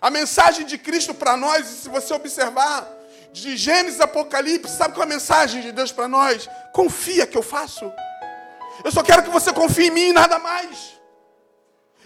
A 0.00 0.10
mensagem 0.10 0.66
de 0.66 0.76
Cristo 0.76 1.14
para 1.14 1.36
nós, 1.36 1.66
se 1.66 1.88
você 1.88 2.12
observar, 2.12 2.86
de 3.32 3.56
Gênesis 3.56 4.00
Apocalipse, 4.00 4.76
sabe 4.76 4.94
qual 4.94 5.02
é 5.02 5.06
a 5.06 5.14
mensagem 5.14 5.60
de 5.62 5.72
Deus 5.72 5.92
para 5.92 6.08
nós? 6.08 6.48
Confia 6.72 7.26
que 7.26 7.36
eu 7.36 7.42
faço. 7.42 7.90
Eu 8.84 8.92
só 8.92 9.02
quero 9.02 9.22
que 9.22 9.30
você 9.30 9.52
confie 9.52 9.88
em 9.88 9.90
mim 9.90 10.08
e 10.08 10.12
nada 10.12 10.38
mais. 10.38 10.96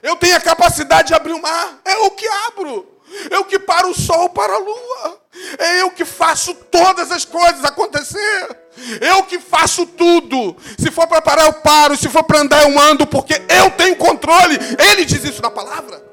Eu 0.03 0.17
tenho 0.17 0.37
a 0.37 0.41
capacidade 0.41 1.09
de 1.09 1.15
abrir 1.15 1.33
o 1.33 1.43
mar, 1.43 1.81
é 1.85 1.95
eu 1.95 2.11
que 2.11 2.27
abro. 2.47 3.01
Eu 3.29 3.45
que 3.45 3.59
paro 3.59 3.91
o 3.91 3.95
sol 3.95 4.29
para 4.29 4.55
a 4.55 4.59
lua. 4.59 5.21
É 5.59 5.83
eu 5.83 5.91
que 5.91 6.05
faço 6.05 6.55
todas 6.55 7.11
as 7.11 7.25
coisas 7.25 7.65
acontecer. 7.65 8.57
Eu 9.01 9.25
que 9.25 9.39
faço 9.41 9.85
tudo. 9.85 10.57
Se 10.79 10.93
for 10.93 11.09
para 11.09 11.21
parar, 11.21 11.47
eu 11.47 11.55
paro. 11.55 11.97
Se 11.97 12.09
for 12.09 12.23
para 12.23 12.41
andar, 12.41 12.63
eu 12.63 12.79
ando, 12.79 13.07
porque 13.09 13.35
eu 13.49 13.71
tenho 13.73 13.97
controle. 13.97 14.57
Ele 14.79 15.05
diz 15.05 15.25
isso 15.25 15.43
na 15.43 15.51
palavra. 15.51 16.10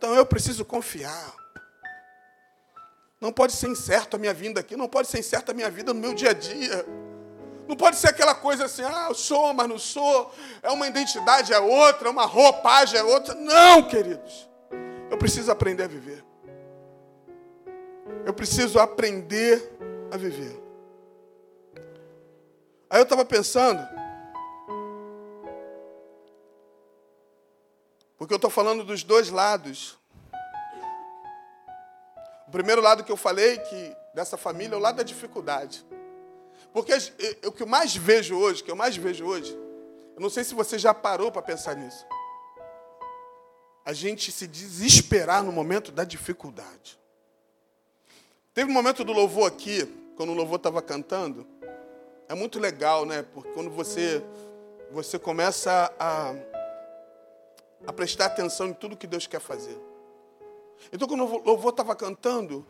Então 0.00 0.14
eu 0.14 0.24
preciso 0.24 0.64
confiar. 0.64 1.34
Não 3.20 3.30
pode 3.30 3.52
ser 3.52 3.68
incerto 3.68 4.16
a 4.16 4.18
minha 4.18 4.32
vinda 4.32 4.58
aqui, 4.60 4.74
não 4.74 4.88
pode 4.88 5.08
ser 5.08 5.18
incerta 5.18 5.52
a 5.52 5.54
minha 5.54 5.70
vida 5.70 5.92
no 5.92 6.00
meu 6.00 6.14
dia 6.14 6.30
a 6.30 6.32
dia. 6.32 6.86
Não 7.68 7.76
pode 7.76 7.96
ser 7.96 8.08
aquela 8.08 8.34
coisa 8.34 8.64
assim, 8.64 8.82
ah, 8.82 9.08
eu 9.10 9.14
sou, 9.14 9.52
mas 9.52 9.68
não 9.68 9.78
sou. 9.78 10.34
É 10.62 10.70
uma 10.70 10.88
identidade, 10.88 11.52
é 11.52 11.58
outra, 11.58 12.08
é 12.08 12.10
uma 12.10 12.24
roupagem, 12.24 12.98
é 12.98 13.02
outra. 13.02 13.34
Não, 13.34 13.86
queridos. 13.86 14.48
Eu 15.10 15.18
preciso 15.18 15.52
aprender 15.52 15.82
a 15.82 15.88
viver. 15.88 16.24
Eu 18.24 18.32
preciso 18.32 18.78
aprender 18.78 19.70
a 20.10 20.16
viver. 20.16 20.58
Aí 22.88 23.00
eu 23.00 23.02
estava 23.02 23.26
pensando, 23.26 23.86
porque 28.20 28.34
eu 28.34 28.36
estou 28.36 28.50
falando 28.50 28.84
dos 28.84 29.02
dois 29.02 29.30
lados. 29.30 29.98
O 32.46 32.50
primeiro 32.52 32.82
lado 32.82 33.02
que 33.02 33.10
eu 33.10 33.16
falei 33.16 33.56
que 33.56 33.96
dessa 34.14 34.36
família 34.36 34.74
é 34.74 34.76
o 34.76 34.80
lado 34.80 34.96
da 34.96 35.02
dificuldade. 35.02 35.86
Porque 36.70 36.92
o 37.46 37.50
que 37.50 37.62
eu 37.62 37.66
mais 37.66 37.96
vejo 37.96 38.36
hoje, 38.36 38.62
que 38.62 38.70
eu 38.70 38.76
mais 38.76 38.94
vejo 38.94 39.24
hoje, 39.24 39.58
eu 40.14 40.20
não 40.20 40.28
sei 40.28 40.44
se 40.44 40.54
você 40.54 40.78
já 40.78 40.92
parou 40.92 41.32
para 41.32 41.40
pensar 41.40 41.74
nisso 41.74 42.06
a 43.84 43.92
gente 43.94 44.30
se 44.30 44.46
desesperar 44.46 45.42
no 45.42 45.50
momento 45.50 45.90
da 45.90 46.04
dificuldade. 46.04 46.98
Teve 48.52 48.70
um 48.70 48.74
momento 48.74 49.02
do 49.02 49.12
louvor 49.12 49.48
aqui, 49.48 49.84
quando 50.16 50.30
o 50.30 50.34
louvor 50.34 50.58
estava 50.58 50.82
cantando, 50.82 51.46
é 52.28 52.34
muito 52.34 52.58
legal, 52.58 53.06
né? 53.06 53.24
Porque 53.34 53.48
quando 53.50 53.70
você 53.70 54.22
você 54.92 55.18
começa 55.18 55.92
a, 55.98 56.34
a 57.86 57.92
prestar 57.92 58.26
atenção 58.26 58.68
em 58.68 58.72
tudo 58.72 58.96
que 58.96 59.06
Deus 59.06 59.26
quer 59.26 59.40
fazer. 59.40 59.78
Então, 60.92 61.06
quando 61.06 61.24
o 61.24 61.42
louvor 61.44 61.70
estava 61.70 61.94
cantando, 61.94 62.66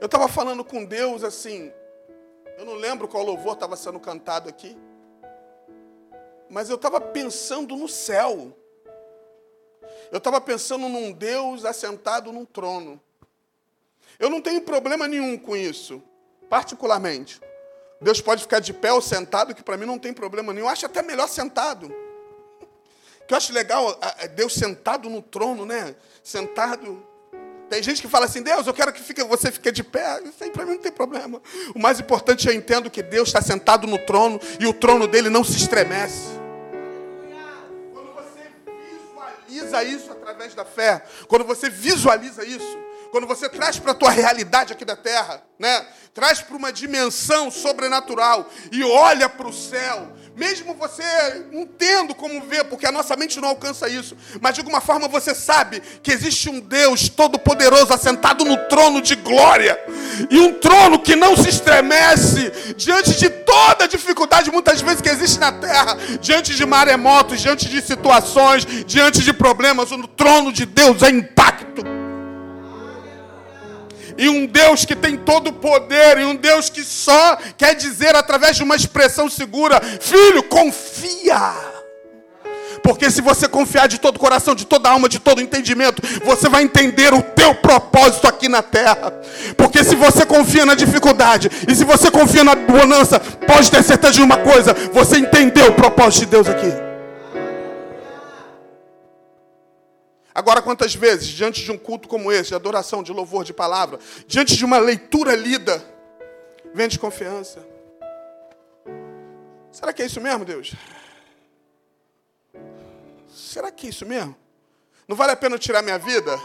eu 0.00 0.06
estava 0.06 0.28
falando 0.28 0.64
com 0.64 0.84
Deus 0.84 1.22
assim. 1.22 1.72
Eu 2.58 2.64
não 2.64 2.74
lembro 2.74 3.08
qual 3.08 3.22
louvor 3.24 3.54
estava 3.54 3.76
sendo 3.76 3.98
cantado 3.98 4.48
aqui, 4.48 4.76
mas 6.48 6.68
eu 6.68 6.76
estava 6.76 7.00
pensando 7.00 7.76
no 7.76 7.88
céu. 7.88 8.56
Eu 10.10 10.18
estava 10.18 10.40
pensando 10.40 10.88
num 10.88 11.12
Deus 11.12 11.64
assentado 11.64 12.32
num 12.32 12.44
trono. 12.44 13.00
Eu 14.18 14.28
não 14.28 14.40
tenho 14.40 14.60
problema 14.60 15.08
nenhum 15.08 15.38
com 15.38 15.56
isso, 15.56 16.02
particularmente. 16.50 17.40
Deus 18.00 18.20
pode 18.20 18.42
ficar 18.42 18.60
de 18.60 18.72
pé 18.72 18.92
ou 18.92 19.00
sentado, 19.00 19.54
que 19.54 19.62
para 19.62 19.76
mim 19.76 19.86
não 19.86 19.98
tem 19.98 20.12
problema 20.12 20.52
nenhum. 20.52 20.66
Eu 20.66 20.70
acho 20.70 20.84
até 20.84 21.00
melhor 21.02 21.28
sentado. 21.28 21.94
Eu 23.32 23.36
acho 23.38 23.52
legal 23.52 23.98
Deus 24.34 24.54
sentado 24.54 25.08
no 25.08 25.22
trono, 25.22 25.64
né? 25.64 25.94
Sentado. 26.22 27.02
Tem 27.70 27.82
gente 27.82 28.02
que 28.02 28.08
fala 28.08 28.26
assim, 28.26 28.42
Deus, 28.42 28.66
eu 28.66 28.74
quero 28.74 28.92
que 28.92 29.00
fique, 29.00 29.24
você 29.24 29.50
fique 29.50 29.72
de 29.72 29.82
pé. 29.82 30.20
Isso 30.24 30.44
aí 30.44 30.50
para 30.50 30.66
mim 30.66 30.72
não 30.72 30.82
tem 30.82 30.92
problema. 30.92 31.40
O 31.74 31.78
mais 31.78 31.98
importante 31.98 32.46
é 32.46 32.52
eu 32.52 32.54
entendo 32.54 32.90
que 32.90 33.02
Deus 33.02 33.30
está 33.30 33.40
sentado 33.40 33.86
no 33.86 33.96
trono 33.96 34.38
e 34.60 34.66
o 34.66 34.74
trono 34.74 35.06
dele 35.06 35.30
não 35.30 35.42
se 35.42 35.56
estremece 35.56 36.42
visualiza 39.72 39.84
isso 39.84 40.12
através 40.12 40.54
da 40.54 40.64
fé, 40.64 41.02
quando 41.28 41.44
você 41.44 41.70
visualiza 41.70 42.44
isso, 42.44 42.78
quando 43.10 43.26
você 43.26 43.48
traz 43.48 43.78
para 43.78 43.92
a 43.92 43.94
tua 43.94 44.10
realidade 44.10 44.72
aqui 44.72 44.84
da 44.84 44.96
terra, 44.96 45.42
né? 45.58 45.86
Traz 46.14 46.40
para 46.40 46.56
uma 46.56 46.72
dimensão 46.72 47.50
sobrenatural 47.50 48.48
e 48.70 48.82
olha 48.84 49.28
para 49.28 49.48
o 49.48 49.52
céu, 49.52 50.12
mesmo 50.36 50.74
você 50.74 51.02
não 51.52 51.66
tendo 51.66 52.14
como 52.14 52.40
ver, 52.42 52.64
porque 52.64 52.86
a 52.86 52.92
nossa 52.92 53.14
mente 53.16 53.40
não 53.40 53.48
alcança 53.48 53.88
isso, 53.88 54.16
mas 54.40 54.54
de 54.54 54.60
alguma 54.60 54.80
forma 54.80 55.08
você 55.08 55.34
sabe 55.34 55.82
que 56.02 56.10
existe 56.10 56.48
um 56.48 56.60
Deus 56.60 57.08
todo-poderoso 57.08 57.92
assentado 57.92 58.44
no 58.44 58.56
trono 58.68 59.00
de 59.00 59.14
glória, 59.14 59.78
e 60.30 60.38
um 60.38 60.54
trono 60.54 60.98
que 60.98 61.16
não 61.16 61.36
se 61.36 61.48
estremece 61.48 62.74
diante 62.76 63.14
de 63.16 63.28
toda 63.28 63.88
dificuldade, 63.88 64.50
muitas 64.50 64.80
vezes, 64.80 65.00
que 65.00 65.08
existe 65.08 65.38
na 65.38 65.52
terra, 65.52 65.96
diante 66.20 66.54
de 66.54 66.64
maremotos, 66.64 67.40
diante 67.40 67.68
de 67.68 67.80
situações, 67.80 68.66
diante 68.86 69.22
de 69.22 69.32
problemas, 69.32 69.90
o 69.90 70.08
trono 70.08 70.52
de 70.52 70.66
Deus 70.66 71.02
é 71.02 71.10
intacto 71.10 72.01
e 74.16 74.28
um 74.28 74.46
Deus 74.46 74.84
que 74.84 74.94
tem 74.94 75.16
todo 75.16 75.48
o 75.48 75.52
poder, 75.52 76.18
e 76.18 76.24
um 76.24 76.34
Deus 76.34 76.68
que 76.68 76.82
só 76.82 77.36
quer 77.56 77.74
dizer 77.74 78.14
através 78.14 78.56
de 78.56 78.62
uma 78.62 78.76
expressão 78.76 79.28
segura: 79.28 79.80
Filho, 80.00 80.42
confia. 80.44 81.72
Porque 82.82 83.10
se 83.10 83.20
você 83.20 83.46
confiar 83.46 83.86
de 83.86 83.98
todo 83.98 84.16
o 84.16 84.18
coração, 84.18 84.54
de 84.54 84.66
toda 84.66 84.88
a 84.88 84.92
alma, 84.92 85.08
de 85.08 85.20
todo 85.20 85.38
o 85.38 85.42
entendimento, 85.42 86.02
você 86.24 86.48
vai 86.48 86.64
entender 86.64 87.14
o 87.14 87.22
teu 87.22 87.54
propósito 87.54 88.26
aqui 88.26 88.48
na 88.48 88.60
terra. 88.60 89.12
Porque 89.56 89.84
se 89.84 89.94
você 89.94 90.26
confia 90.26 90.66
na 90.66 90.74
dificuldade 90.74 91.48
e 91.68 91.74
se 91.74 91.84
você 91.84 92.10
confia 92.10 92.42
na 92.42 92.54
bonança, 92.54 93.20
pode 93.20 93.70
ter 93.70 93.82
certeza 93.82 94.14
de 94.14 94.22
uma 94.22 94.38
coisa: 94.38 94.74
você 94.92 95.18
entendeu 95.18 95.68
o 95.68 95.74
propósito 95.74 96.20
de 96.20 96.26
Deus 96.26 96.48
aqui. 96.48 96.91
Agora, 100.34 100.62
quantas 100.62 100.94
vezes, 100.94 101.28
diante 101.28 101.62
de 101.62 101.70
um 101.70 101.76
culto 101.76 102.08
como 102.08 102.32
esse, 102.32 102.48
de 102.50 102.54
adoração, 102.54 103.02
de 103.02 103.12
louvor, 103.12 103.44
de 103.44 103.52
palavra, 103.52 103.98
diante 104.26 104.56
de 104.56 104.64
uma 104.64 104.78
leitura 104.78 105.34
lida, 105.34 105.84
vem 106.72 106.88
desconfiança? 106.88 107.66
Será 109.70 109.92
que 109.92 110.02
é 110.02 110.06
isso 110.06 110.20
mesmo, 110.20 110.44
Deus? 110.44 110.72
Será 113.28 113.70
que 113.70 113.86
é 113.86 113.90
isso 113.90 114.06
mesmo? 114.06 114.34
Não 115.06 115.16
vale 115.16 115.32
a 115.32 115.36
pena 115.36 115.58
tirar 115.58 115.82
minha 115.82 115.98
vida? 115.98 116.38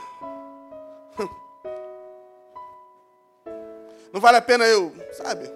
Não 4.12 4.20
vale 4.20 4.38
a 4.38 4.42
pena 4.42 4.66
eu, 4.66 4.94
sabe? 5.14 5.50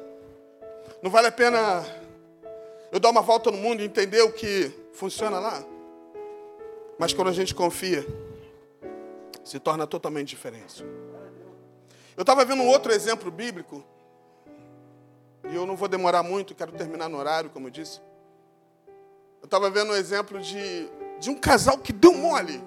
Não 1.01 1.09
vale 1.09 1.27
a 1.27 1.31
pena 1.31 1.83
eu 2.91 2.99
dar 2.99 3.09
uma 3.09 3.21
volta 3.21 3.49
no 3.49 3.57
mundo 3.57 3.81
e 3.81 3.85
entender 3.85 4.21
o 4.21 4.31
que 4.31 4.71
funciona 4.93 5.39
lá? 5.39 5.63
Mas 7.01 7.13
quando 7.13 7.29
a 7.29 7.33
gente 7.33 7.55
confia, 7.55 8.05
se 9.43 9.59
torna 9.59 9.87
totalmente 9.87 10.27
diferente. 10.27 10.85
Eu 12.15 12.21
estava 12.21 12.45
vendo 12.45 12.61
um 12.61 12.67
outro 12.67 12.91
exemplo 12.93 13.31
bíblico, 13.31 13.83
e 15.49 15.55
eu 15.55 15.65
não 15.65 15.75
vou 15.75 15.87
demorar 15.87 16.21
muito, 16.21 16.53
quero 16.53 16.71
terminar 16.73 17.09
no 17.09 17.17
horário, 17.17 17.49
como 17.49 17.65
eu 17.65 17.71
disse. 17.71 17.99
Eu 19.41 19.45
estava 19.45 19.67
vendo 19.71 19.93
um 19.93 19.95
exemplo 19.95 20.39
de, 20.39 20.87
de 21.19 21.31
um 21.31 21.35
casal 21.39 21.79
que 21.79 21.91
deu 21.91 22.13
mole. 22.13 22.63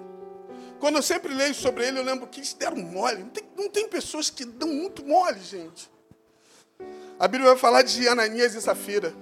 Quando 0.81 0.97
eu 0.97 1.01
sempre 1.01 1.33
leio 1.33 1.55
sobre 1.55 1.87
ele, 1.87 1.99
eu 1.99 2.03
lembro 2.03 2.27
que 2.27 2.41
eles 2.41 2.53
deram 2.53 2.75
mole. 2.75 3.23
Não 3.23 3.29
tem, 3.29 3.43
não 3.55 3.69
tem 3.69 3.87
pessoas 3.87 4.29
que 4.29 4.43
dão 4.43 4.67
muito 4.67 5.01
mole, 5.05 5.39
gente. 5.39 5.89
A 7.17 7.25
Bíblia 7.25 7.51
vai 7.51 7.57
falar 7.57 7.83
de 7.83 8.05
Ananias 8.05 8.53
e 8.53 8.61
Safira. 8.61 9.13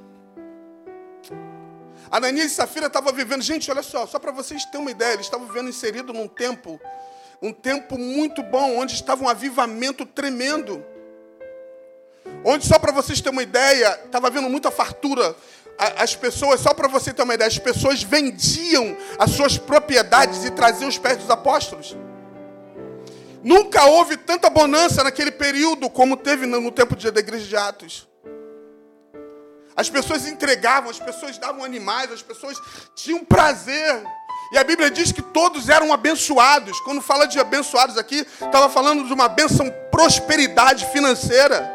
Ananias 2.14 2.52
e 2.52 2.54
Safira 2.54 2.86
estavam 2.86 3.12
vivendo, 3.12 3.42
gente, 3.42 3.72
olha 3.72 3.82
só, 3.82 4.06
só 4.06 4.20
para 4.20 4.32
vocês 4.32 4.64
terem 4.66 4.82
uma 4.82 4.92
ideia, 4.92 5.14
eles 5.14 5.26
estavam 5.26 5.48
vivendo 5.48 5.68
inserido 5.68 6.14
num 6.14 6.28
tempo, 6.28 6.80
um 7.42 7.52
tempo 7.52 7.98
muito 7.98 8.44
bom, 8.44 8.78
onde 8.78 8.94
estava 8.94 9.24
um 9.24 9.28
avivamento 9.28 10.06
tremendo. 10.06 10.86
Onde, 12.46 12.68
só 12.68 12.78
para 12.78 12.92
vocês 12.92 13.20
terem 13.20 13.36
uma 13.36 13.42
ideia, 13.42 14.00
estava 14.06 14.28
havendo 14.28 14.48
muita 14.48 14.70
fartura. 14.70 15.36
As 15.98 16.16
pessoas, 16.16 16.60
só 16.60 16.72
para 16.72 16.88
você 16.88 17.12
ter 17.12 17.24
uma 17.24 17.34
ideia, 17.34 17.48
as 17.48 17.58
pessoas 17.58 18.04
vendiam 18.04 18.96
as 19.18 19.32
suas 19.32 19.58
propriedades 19.58 20.46
e 20.46 20.52
traziam 20.52 20.90
os 20.90 21.00
pés 21.00 21.18
dos 21.18 21.32
apóstolos. 21.32 21.98
Nunca 23.42 23.86
houve 23.86 24.18
tanta 24.18 24.52
bonança 24.52 25.04
naquele 25.04 25.32
período 25.32 25.90
como 25.90 26.16
teve 26.16 26.46
no 26.46 26.72
tempo 26.72 26.96
da 26.96 27.20
igreja 27.20 27.48
de 27.48 27.58
Atos. 27.58 28.08
As 29.76 29.90
pessoas 29.90 30.28
entregavam, 30.28 30.90
as 30.90 31.00
pessoas 31.00 31.38
davam 31.38 31.64
animais, 31.64 32.12
as 32.12 32.22
pessoas 32.22 32.58
tinham 32.96 33.24
prazer. 33.26 34.04
E 34.52 34.58
a 34.58 34.64
Bíblia 34.64 34.92
diz 34.92 35.12
que 35.12 35.22
todos 35.22 35.68
eram 35.68 35.92
abençoados. 35.92 36.80
Quando 36.82 37.02
fala 37.02 37.26
de 37.26 37.40
abençoados 37.40 37.98
aqui, 37.98 38.20
estava 38.20 38.70
falando 38.70 39.06
de 39.06 39.14
uma 39.14 39.28
benção 39.28 39.72
prosperidade 39.92 40.86
financeira. 40.88 41.72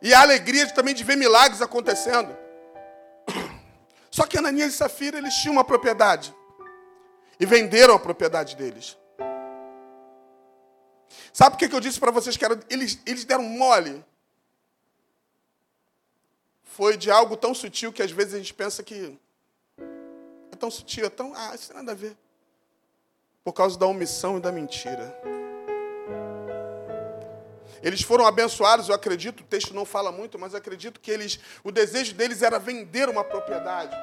E 0.00 0.14
a 0.14 0.20
alegria 0.20 0.66
também 0.68 0.94
de 0.94 1.04
ver 1.04 1.16
milagres 1.16 1.60
acontecendo. 1.60 2.34
Só 4.10 4.26
que 4.26 4.38
Ananias 4.38 4.74
e 4.74 4.76
Safira, 4.76 5.18
eles 5.18 5.34
tinham 5.34 5.54
uma 5.54 5.64
propriedade. 5.64 6.34
E 7.38 7.44
venderam 7.44 7.94
a 7.94 7.98
propriedade 7.98 8.56
deles. 8.56 8.96
Sabe 11.32 11.56
por 11.56 11.68
que 11.68 11.74
eu 11.74 11.80
disse 11.80 11.98
para 11.98 12.12
vocês 12.12 12.36
que 12.36 12.44
era, 12.44 12.58
eles, 12.70 12.98
eles 13.04 13.24
deram 13.24 13.42
mole? 13.42 14.04
Foi 16.74 16.96
de 16.96 17.08
algo 17.08 17.36
tão 17.36 17.54
sutil 17.54 17.92
que 17.92 18.02
às 18.02 18.10
vezes 18.10 18.34
a 18.34 18.38
gente 18.38 18.52
pensa 18.52 18.82
que 18.82 19.16
é 20.50 20.56
tão 20.56 20.70
sutil, 20.70 21.06
é 21.06 21.08
tão. 21.08 21.32
Ah, 21.34 21.54
isso 21.54 21.68
tem 21.68 21.76
nada 21.76 21.92
a 21.92 21.94
ver. 21.94 22.16
Por 23.44 23.52
causa 23.52 23.78
da 23.78 23.86
omissão 23.86 24.38
e 24.38 24.40
da 24.40 24.50
mentira. 24.50 25.16
Eles 27.80 28.02
foram 28.02 28.26
abençoados, 28.26 28.88
eu 28.88 28.94
acredito, 28.94 29.40
o 29.40 29.44
texto 29.44 29.74
não 29.74 29.84
fala 29.84 30.10
muito, 30.10 30.38
mas 30.38 30.54
acredito 30.54 30.98
que 30.98 31.10
eles, 31.10 31.38
o 31.62 31.70
desejo 31.70 32.14
deles 32.14 32.42
era 32.42 32.58
vender 32.58 33.08
uma 33.08 33.22
propriedade. 33.22 33.94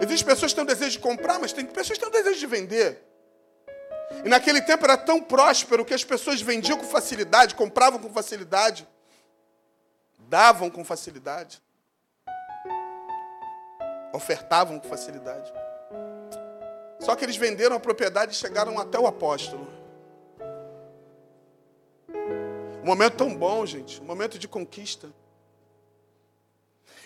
Existem 0.00 0.26
pessoas 0.26 0.52
que 0.52 0.56
têm 0.56 0.64
o 0.64 0.66
desejo 0.66 0.92
de 0.92 0.98
comprar, 0.98 1.38
mas 1.38 1.52
tem 1.52 1.64
pessoas 1.64 1.98
que 1.98 2.04
têm 2.04 2.08
o 2.08 2.24
desejo 2.24 2.40
de 2.40 2.46
vender. 2.46 3.02
E 4.24 4.28
naquele 4.28 4.60
tempo 4.60 4.84
era 4.84 4.96
tão 4.96 5.22
próspero 5.22 5.84
que 5.84 5.94
as 5.94 6.02
pessoas 6.02 6.42
vendiam 6.42 6.76
com 6.76 6.84
facilidade, 6.84 7.54
compravam 7.54 8.00
com 8.00 8.12
facilidade, 8.12 8.86
davam 10.18 10.68
com 10.68 10.84
facilidade 10.84 11.62
ofertavam 14.16 14.78
com 14.78 14.88
facilidade. 14.88 15.52
Só 16.98 17.14
que 17.14 17.24
eles 17.24 17.36
venderam 17.36 17.76
a 17.76 17.80
propriedade 17.80 18.32
e 18.32 18.34
chegaram 18.34 18.78
até 18.78 18.98
o 18.98 19.06
apóstolo. 19.06 19.68
Um 22.82 22.86
momento 22.86 23.16
tão 23.16 23.34
bom, 23.34 23.64
gente, 23.66 24.00
um 24.00 24.04
momento 24.04 24.38
de 24.38 24.48
conquista. 24.48 25.08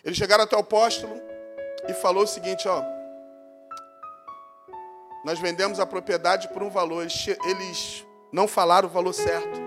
Eles 0.05 0.17
chegaram 0.17 0.45
até 0.45 0.57
o 0.57 0.61
apóstolo 0.61 1.21
e 1.89 1.93
falou 1.93 2.25
o 2.25 2.27
seguinte, 2.27 2.69
ó. 2.69 2.83
Nós 5.25 5.39
vendemos 5.39 5.81
a 5.81 5.87
propriedade 5.87 6.49
por 6.49 6.63
um 6.63 6.71
valor. 6.71 7.03
Eles, 7.03 7.27
eles 7.45 8.07
não 8.33 8.47
falaram 8.49 8.89
o 8.89 8.91
valor 8.91 9.13
certo. 9.13 9.61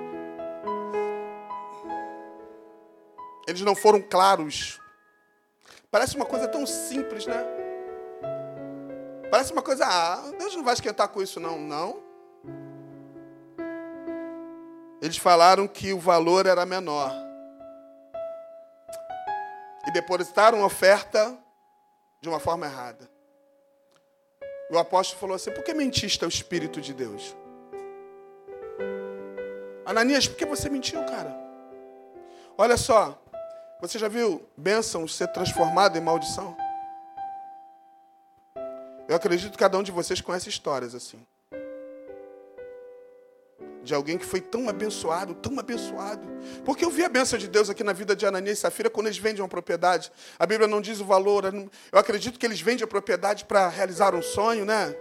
Eles 3.48 3.62
não 3.62 3.76
foram 3.76 4.02
claros 4.02 4.80
Parece 5.94 6.16
uma 6.16 6.26
coisa 6.26 6.48
tão 6.48 6.66
simples, 6.66 7.28
né? 7.28 7.46
Parece 9.30 9.54
uma 9.54 9.62
coisa, 9.62 9.86
ah, 9.86 10.32
Deus 10.40 10.56
não 10.56 10.64
vai 10.64 10.74
esquentar 10.74 11.08
com 11.08 11.22
isso, 11.22 11.40
não. 11.40 11.60
Não. 11.60 12.02
Eles 15.00 15.18
falaram 15.18 15.68
que 15.68 15.94
o 15.94 16.00
valor 16.00 16.48
era 16.48 16.66
menor. 16.66 17.14
E 19.86 19.92
depositaram 19.92 20.64
a 20.64 20.66
oferta 20.66 21.38
de 22.20 22.28
uma 22.28 22.40
forma 22.40 22.66
errada. 22.66 23.08
O 24.72 24.80
apóstolo 24.80 25.20
falou 25.20 25.36
assim: 25.36 25.52
por 25.52 25.64
que 25.64 25.76
mentiste 25.76 26.24
ao 26.24 26.30
Espírito 26.30 26.82
de 26.82 26.92
Deus? 26.92 27.36
Ananias, 29.86 30.28
por 30.28 30.38
que 30.38 30.46
você 30.48 30.72
mentiu, 30.72 31.06
cara? 31.06 31.38
Olha 32.58 32.78
só, 32.78 33.23
você 33.88 34.00
já 34.00 34.08
viu 34.08 34.42
bênçãos 34.56 35.14
ser 35.14 35.28
transformada 35.28 35.98
em 35.98 36.02
maldição? 36.02 36.56
Eu 39.10 39.16
acredito 39.18 39.52
que 39.52 39.58
cada 39.58 39.78
um 39.78 39.84
de 39.84 39.92
vocês 39.92 40.22
conhece 40.22 40.48
histórias 40.48 40.96
assim. 40.96 41.20
De 43.84 43.94
alguém 43.94 44.18
que 44.18 44.26
foi 44.26 44.40
tão 44.40 44.70
abençoado, 44.70 45.36
tão 45.36 45.60
abençoado. 45.60 46.26
Porque 46.64 46.86
eu 46.86 46.90
vi 46.90 47.04
a 47.04 47.10
bênção 47.10 47.38
de 47.38 47.50
Deus 47.50 47.70
aqui 47.70 47.84
na 47.84 47.92
vida 47.92 48.16
de 48.16 48.26
Ananias 48.26 48.60
e 48.60 48.62
Safira 48.62 48.90
quando 48.90 49.08
eles 49.08 49.18
vendem 49.18 49.42
uma 49.42 49.50
propriedade. 49.50 50.10
A 50.40 50.46
Bíblia 50.46 50.66
não 50.66 50.80
diz 50.80 51.02
o 51.02 51.06
valor. 51.06 51.44
Eu 51.44 52.00
acredito 52.00 52.40
que 52.40 52.46
eles 52.46 52.62
vendem 52.62 52.86
a 52.86 52.88
propriedade 52.88 53.44
para 53.44 53.68
realizar 53.68 54.16
um 54.16 54.22
sonho, 54.22 54.64
né? 54.64 54.96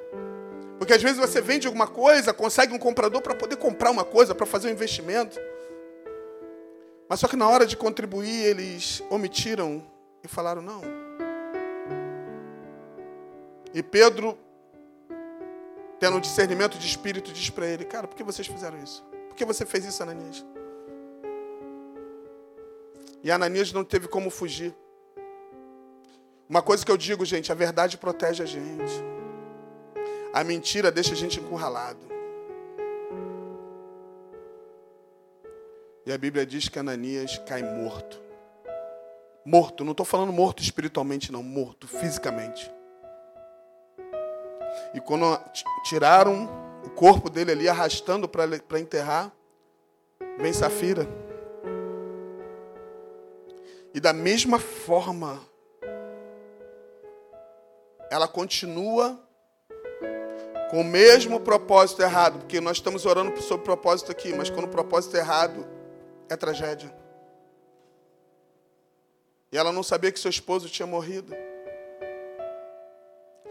Porque 0.77 0.93
às 0.93 1.01
vezes 1.01 1.19
você 1.19 1.41
vende 1.41 1.69
alguma 1.69 1.87
coisa, 1.87 2.35
consegue 2.35 2.75
um 2.75 2.79
comprador 2.81 3.23
para 3.23 3.37
poder 3.37 3.55
comprar 3.55 3.93
uma 3.93 4.05
coisa, 4.05 4.35
para 4.35 4.45
fazer 4.45 4.67
um 4.67 4.73
investimento. 4.73 5.39
Mas 7.13 7.21
só 7.21 7.29
que 7.29 7.37
na 7.37 7.47
hora 7.47 7.67
de 7.67 7.77
contribuir, 7.77 8.47
eles 8.47 9.03
omitiram 9.11 9.87
e 10.25 10.27
falaram 10.29 10.63
não. 10.63 10.81
E 13.75 13.83
Pedro 13.83 14.39
tendo 16.01 16.17
um 16.17 16.21
discernimento 16.21 16.79
de 16.79 16.87
espírito, 16.87 17.31
diz 17.31 17.51
para 17.51 17.67
ele: 17.67 17.85
Cara, 17.85 18.09
por 18.09 18.17
que 18.17 18.25
vocês 18.25 18.49
fizeram 18.49 18.83
isso? 18.83 19.05
Por 19.29 19.37
que 19.37 19.45
você 19.45 19.67
fez 19.67 19.85
isso, 19.85 20.03
Ananias? 20.03 20.43
E 23.23 23.31
Ananias 23.31 23.75
não 23.75 23.85
teve 23.85 24.09
como 24.09 24.31
fugir. 24.31 24.75
Uma 26.49 26.63
coisa 26.63 26.83
que 26.83 26.91
eu 26.91 26.97
digo, 26.97 27.27
gente: 27.27 27.53
a 27.53 27.55
verdade 27.55 27.99
protege 27.99 28.43
a 28.43 28.47
gente, 28.47 29.05
a 30.33 30.43
mentira 30.43 30.91
deixa 30.91 31.13
a 31.13 31.17
gente 31.17 31.39
encurralado. 31.39 32.12
E 36.05 36.13
a 36.13 36.19
Bíblia 36.19 36.45
diz 36.45 36.69
que 36.69 36.79
Ananias 36.79 37.39
cai 37.47 37.63
morto. 37.63 38.21
Morto, 39.45 39.85
não 39.85 39.93
estou 39.93 40.07
falando 40.07 40.33
morto 40.33 40.63
espiritualmente, 40.63 41.31
não, 41.31 41.43
morto 41.43 41.87
fisicamente. 41.87 42.71
E 44.95 45.01
quando 45.01 45.39
tiraram 45.85 46.49
o 46.85 46.91
corpo 46.91 47.31
dele 47.31 47.53
ali, 47.53 47.69
arrastando 47.69 48.29
para 48.29 48.81
enterrar, 48.81 49.33
vem 50.39 50.53
Safira. 50.53 51.07
E 53.95 54.01
da 54.01 54.13
mesma 54.13 54.59
forma, 54.59 55.41
ela 58.11 58.27
continua 58.27 59.21
com 60.71 60.81
o 60.81 60.85
mesmo 60.85 61.39
propósito 61.39 62.03
errado, 62.03 62.39
porque 62.39 62.61
nós 62.61 62.79
estamos 62.79 63.05
orando 63.05 63.41
sobre 63.43 63.65
propósito 63.65 64.11
aqui, 64.11 64.33
mas 64.33 64.49
quando 64.49 64.65
o 64.65 64.71
propósito 64.71 65.17
é 65.17 65.21
errado, 65.21 65.67
é 66.33 66.37
tragédia. 66.37 66.93
E 69.53 69.59
ela 69.59 69.71
não 69.71 69.83
sabia 69.83 70.11
que 70.11 70.19
seu 70.19 70.31
esposo 70.31 70.69
tinha 70.69 70.87
morrido. 70.87 71.35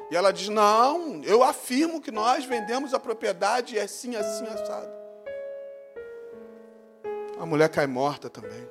E 0.09 0.15
ela 0.15 0.33
diz: 0.33 0.49
Não, 0.49 1.23
eu 1.23 1.43
afirmo 1.43 2.01
que 2.01 2.11
nós 2.11 2.43
vendemos 2.43 2.93
a 2.93 2.99
propriedade 2.99 3.75
e 3.75 3.79
é 3.79 3.83
assim, 3.83 4.15
assim, 4.15 4.45
assado. 4.47 4.91
A 7.39 7.45
mulher 7.45 7.69
cai 7.69 7.87
morta 7.87 8.29
também. 8.29 8.69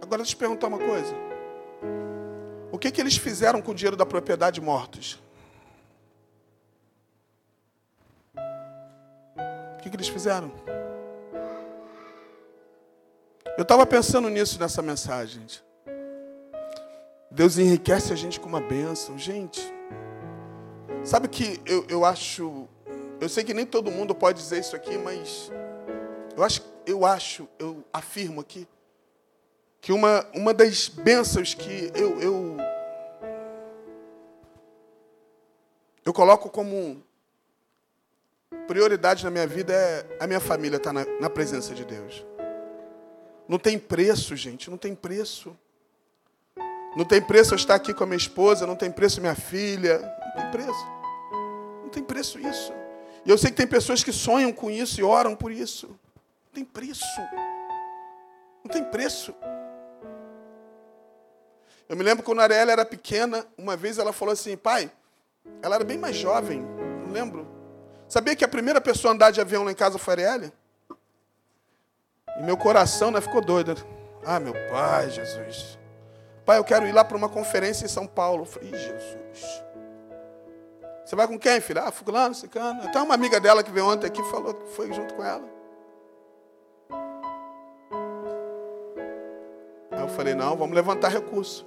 Agora 0.00 0.18
deixa 0.18 0.32
eu 0.32 0.36
te 0.36 0.36
perguntar 0.36 0.66
uma 0.68 0.78
coisa. 0.78 1.14
O 2.72 2.78
que, 2.78 2.90
que 2.90 3.00
eles 3.00 3.16
fizeram 3.16 3.62
com 3.62 3.70
o 3.70 3.74
dinheiro 3.74 3.96
da 3.96 4.04
propriedade 4.04 4.60
mortos? 4.60 5.20
O 8.34 9.82
que, 9.82 9.90
que 9.90 9.96
eles 9.96 10.08
fizeram? 10.08 10.52
Eu 13.56 13.62
estava 13.62 13.86
pensando 13.86 14.28
nisso 14.28 14.60
nessa 14.60 14.82
mensagem. 14.82 15.40
Gente. 15.40 15.64
Deus 17.30 17.56
enriquece 17.56 18.12
a 18.12 18.16
gente 18.16 18.38
com 18.38 18.48
uma 18.48 18.60
bênção. 18.60 19.18
Gente, 19.18 19.60
sabe 21.02 21.26
que 21.28 21.60
eu, 21.64 21.86
eu 21.88 22.04
acho. 22.04 22.68
Eu 23.18 23.28
sei 23.30 23.44
que 23.44 23.54
nem 23.54 23.64
todo 23.64 23.90
mundo 23.90 24.14
pode 24.14 24.38
dizer 24.38 24.60
isso 24.60 24.76
aqui, 24.76 24.98
mas 24.98 25.50
eu 26.36 26.44
acho, 26.44 26.62
eu 26.84 27.06
acho, 27.06 27.48
eu 27.58 27.82
afirmo 27.90 28.42
aqui, 28.42 28.68
que 29.80 29.90
uma, 29.90 30.26
uma 30.34 30.52
das 30.52 30.88
bênçãos 30.88 31.54
que 31.54 31.90
eu, 31.94 32.20
eu, 32.20 32.56
eu 36.04 36.12
coloco 36.12 36.50
como 36.50 37.02
prioridade 38.66 39.24
na 39.24 39.30
minha 39.30 39.46
vida 39.46 39.72
é 39.72 40.06
a 40.20 40.26
minha 40.26 40.40
família 40.40 40.76
estar 40.76 40.92
tá 40.92 41.04
na, 41.04 41.20
na 41.20 41.30
presença 41.30 41.74
de 41.74 41.86
Deus. 41.86 42.26
Não 43.48 43.58
tem 43.58 43.78
preço, 43.78 44.34
gente, 44.34 44.68
não 44.70 44.76
tem 44.76 44.94
preço. 44.94 45.56
Não 46.96 47.04
tem 47.04 47.20
preço 47.20 47.52
eu 47.52 47.56
estar 47.56 47.74
aqui 47.74 47.92
com 47.92 48.04
a 48.04 48.06
minha 48.06 48.16
esposa, 48.16 48.66
não 48.66 48.74
tem 48.74 48.90
preço 48.90 49.20
minha 49.20 49.34
filha, 49.34 49.98
não 50.00 50.42
tem 50.42 50.50
preço. 50.50 50.86
Não 51.82 51.88
tem 51.90 52.02
preço 52.02 52.38
isso. 52.38 52.72
E 53.24 53.30
eu 53.30 53.36
sei 53.36 53.50
que 53.50 53.56
tem 53.56 53.66
pessoas 53.66 54.02
que 54.02 54.12
sonham 54.12 54.52
com 54.52 54.70
isso 54.70 55.00
e 55.00 55.02
oram 55.02 55.36
por 55.36 55.52
isso. 55.52 55.88
Não 55.88 56.52
tem 56.54 56.64
preço. 56.64 57.04
Não 58.64 58.70
tem 58.70 58.82
preço. 58.84 59.34
Eu 61.88 61.96
me 61.96 62.02
lembro 62.02 62.24
quando 62.24 62.40
a 62.40 62.44
Ariela 62.44 62.72
era 62.72 62.84
pequena, 62.84 63.46
uma 63.56 63.76
vez 63.76 63.98
ela 63.98 64.12
falou 64.12 64.32
assim, 64.32 64.56
pai, 64.56 64.90
ela 65.62 65.76
era 65.76 65.84
bem 65.84 65.98
mais 65.98 66.16
jovem, 66.16 66.60
não 67.04 67.12
lembro. 67.12 67.46
Sabia 68.08 68.34
que 68.34 68.44
a 68.44 68.48
primeira 68.48 68.80
pessoa 68.80 69.12
a 69.12 69.14
andar 69.14 69.30
de 69.30 69.40
avião 69.40 69.62
lá 69.62 69.70
em 69.70 69.74
casa 69.74 69.98
foi 69.98 70.14
a 70.14 70.16
Ariela? 70.16 70.52
E 72.38 72.42
meu 72.42 72.56
coração 72.56 73.10
né, 73.10 73.20
ficou 73.20 73.40
doido. 73.40 73.76
Ah, 74.24 74.40
meu 74.40 74.54
pai, 74.68 75.10
Jesus. 75.10 75.78
Pai, 76.44 76.58
eu 76.58 76.64
quero 76.64 76.86
ir 76.86 76.92
lá 76.92 77.04
para 77.04 77.16
uma 77.16 77.28
conferência 77.28 77.84
em 77.84 77.88
São 77.88 78.06
Paulo. 78.06 78.42
Eu 78.42 78.46
falei, 78.46 78.70
Jesus. 78.70 79.62
Você 81.04 81.14
vai 81.14 81.28
com 81.28 81.38
quem, 81.38 81.60
filha? 81.60 81.82
Ah, 81.82 81.92
fulano, 81.92 82.34
cicano. 82.34 82.82
Até 82.82 83.00
uma 83.00 83.14
amiga 83.14 83.38
dela 83.38 83.62
que 83.62 83.70
veio 83.70 83.86
ontem 83.86 84.06
aqui 84.06 84.22
falou 84.24 84.54
que 84.54 84.68
foi 84.72 84.92
junto 84.92 85.14
com 85.14 85.24
ela. 85.24 85.44
Aí 89.92 90.00
eu 90.00 90.08
falei, 90.08 90.34
não, 90.34 90.56
vamos 90.56 90.74
levantar 90.74 91.08
recurso. 91.08 91.64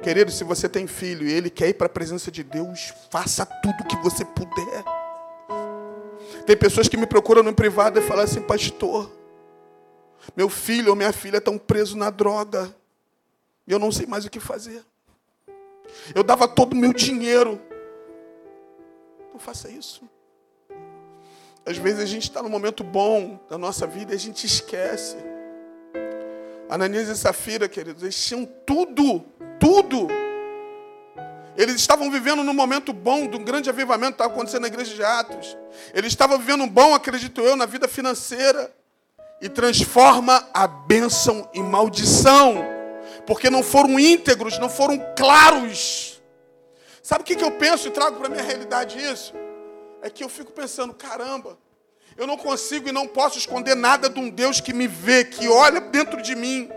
Querido, 0.00 0.30
se 0.30 0.44
você 0.44 0.68
tem 0.68 0.86
filho 0.86 1.26
e 1.26 1.32
ele 1.32 1.50
quer 1.50 1.68
ir 1.68 1.74
para 1.74 1.86
a 1.86 1.90
presença 1.90 2.30
de 2.30 2.44
Deus, 2.44 2.92
faça 3.10 3.44
tudo 3.44 3.80
o 3.80 3.86
que 3.86 3.96
você 3.96 4.24
puder. 4.24 4.84
Tem 6.46 6.56
pessoas 6.56 6.88
que 6.88 6.96
me 6.96 7.06
procuram 7.06 7.42
no 7.42 7.54
privado 7.54 7.98
e 7.98 8.02
falam 8.02 8.24
assim, 8.24 8.42
pastor, 8.42 9.10
meu 10.36 10.48
filho 10.48 10.90
ou 10.90 10.96
minha 10.96 11.12
filha 11.12 11.38
estão 11.38 11.58
presos 11.58 11.94
na 11.94 12.10
droga. 12.10 12.74
E 13.66 13.72
eu 13.72 13.78
não 13.78 13.90
sei 13.90 14.06
mais 14.06 14.24
o 14.24 14.30
que 14.30 14.40
fazer. 14.40 14.84
Eu 16.14 16.22
dava 16.22 16.46
todo 16.48 16.72
o 16.72 16.76
meu 16.76 16.92
dinheiro. 16.92 17.60
Não 19.32 19.38
faça 19.38 19.70
isso. 19.70 20.02
Às 21.66 21.78
vezes 21.78 22.00
a 22.00 22.06
gente 22.06 22.24
está 22.24 22.42
num 22.42 22.48
momento 22.48 22.84
bom 22.84 23.40
da 23.48 23.56
nossa 23.56 23.86
vida 23.86 24.12
e 24.12 24.16
a 24.16 24.18
gente 24.18 24.44
esquece. 24.44 25.16
Ananias 26.68 27.08
e 27.08 27.16
Safira, 27.16 27.68
queridos, 27.68 28.02
eles 28.02 28.22
tinham 28.22 28.44
tudo, 28.66 29.24
tudo. 29.58 30.08
Eles 31.56 31.76
estavam 31.76 32.10
vivendo 32.10 32.42
num 32.42 32.52
momento 32.52 32.92
bom, 32.92 33.28
de 33.28 33.36
um 33.36 33.44
grande 33.44 33.70
avivamento 33.70 34.12
que 34.12 34.22
estava 34.22 34.32
acontecendo 34.32 34.62
na 34.62 34.68
igreja 34.68 34.94
de 34.94 35.04
Atos. 35.04 35.56
Eles 35.94 36.12
estavam 36.12 36.38
vivendo 36.38 36.64
um 36.64 36.68
bom, 36.68 36.94
acredito 36.94 37.40
eu, 37.40 37.54
na 37.54 37.64
vida 37.64 37.86
financeira. 37.86 38.74
E 39.44 39.48
transforma 39.50 40.48
a 40.54 40.66
bênção 40.66 41.46
em 41.52 41.62
maldição 41.62 42.74
porque 43.26 43.50
não 43.50 43.62
foram 43.62 43.98
íntegros, 43.98 44.58
não 44.58 44.68
foram 44.68 44.98
claros. 45.16 46.22
Sabe 47.02 47.22
o 47.22 47.24
que, 47.24 47.42
eu 47.42 47.50
penso 47.52 47.88
e 47.88 47.90
trago 47.90 48.16
para 48.16 48.26
a 48.26 48.30
minha 48.30 48.42
realidade 48.42 48.98
isso? 48.98 49.34
É 50.00 50.08
que 50.08 50.24
eu 50.24 50.28
fico 50.28 50.52
pensando, 50.52 50.94
caramba, 50.94 51.58
eu 52.16 52.26
não 52.26 52.36
consigo 52.36 52.88
e 52.88 52.92
não 52.92 53.06
posso 53.06 53.38
esconder 53.38 53.74
nada 53.74 54.08
de 54.08 54.18
um 54.18 54.30
Deus 54.30 54.60
que 54.60 54.72
me 54.72 54.86
vê, 54.86 55.24
que 55.24 55.48
olha 55.48 55.80
dentro 55.80 56.22
de 56.22 56.34
mim. 56.34 56.70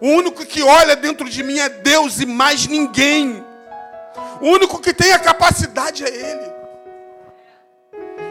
O 0.00 0.08
único 0.08 0.44
que 0.44 0.62
olha 0.62 0.94
dentro 0.94 1.28
de 1.28 1.42
mim 1.42 1.58
é 1.58 1.68
Deus 1.68 2.20
e 2.20 2.26
mais 2.26 2.66
ninguém. 2.66 3.44
O 4.40 4.46
único 4.46 4.80
que 4.80 4.92
tem 4.92 5.12
a 5.12 5.18
capacidade 5.18 6.04
é 6.04 6.08
Ele. 6.08 6.52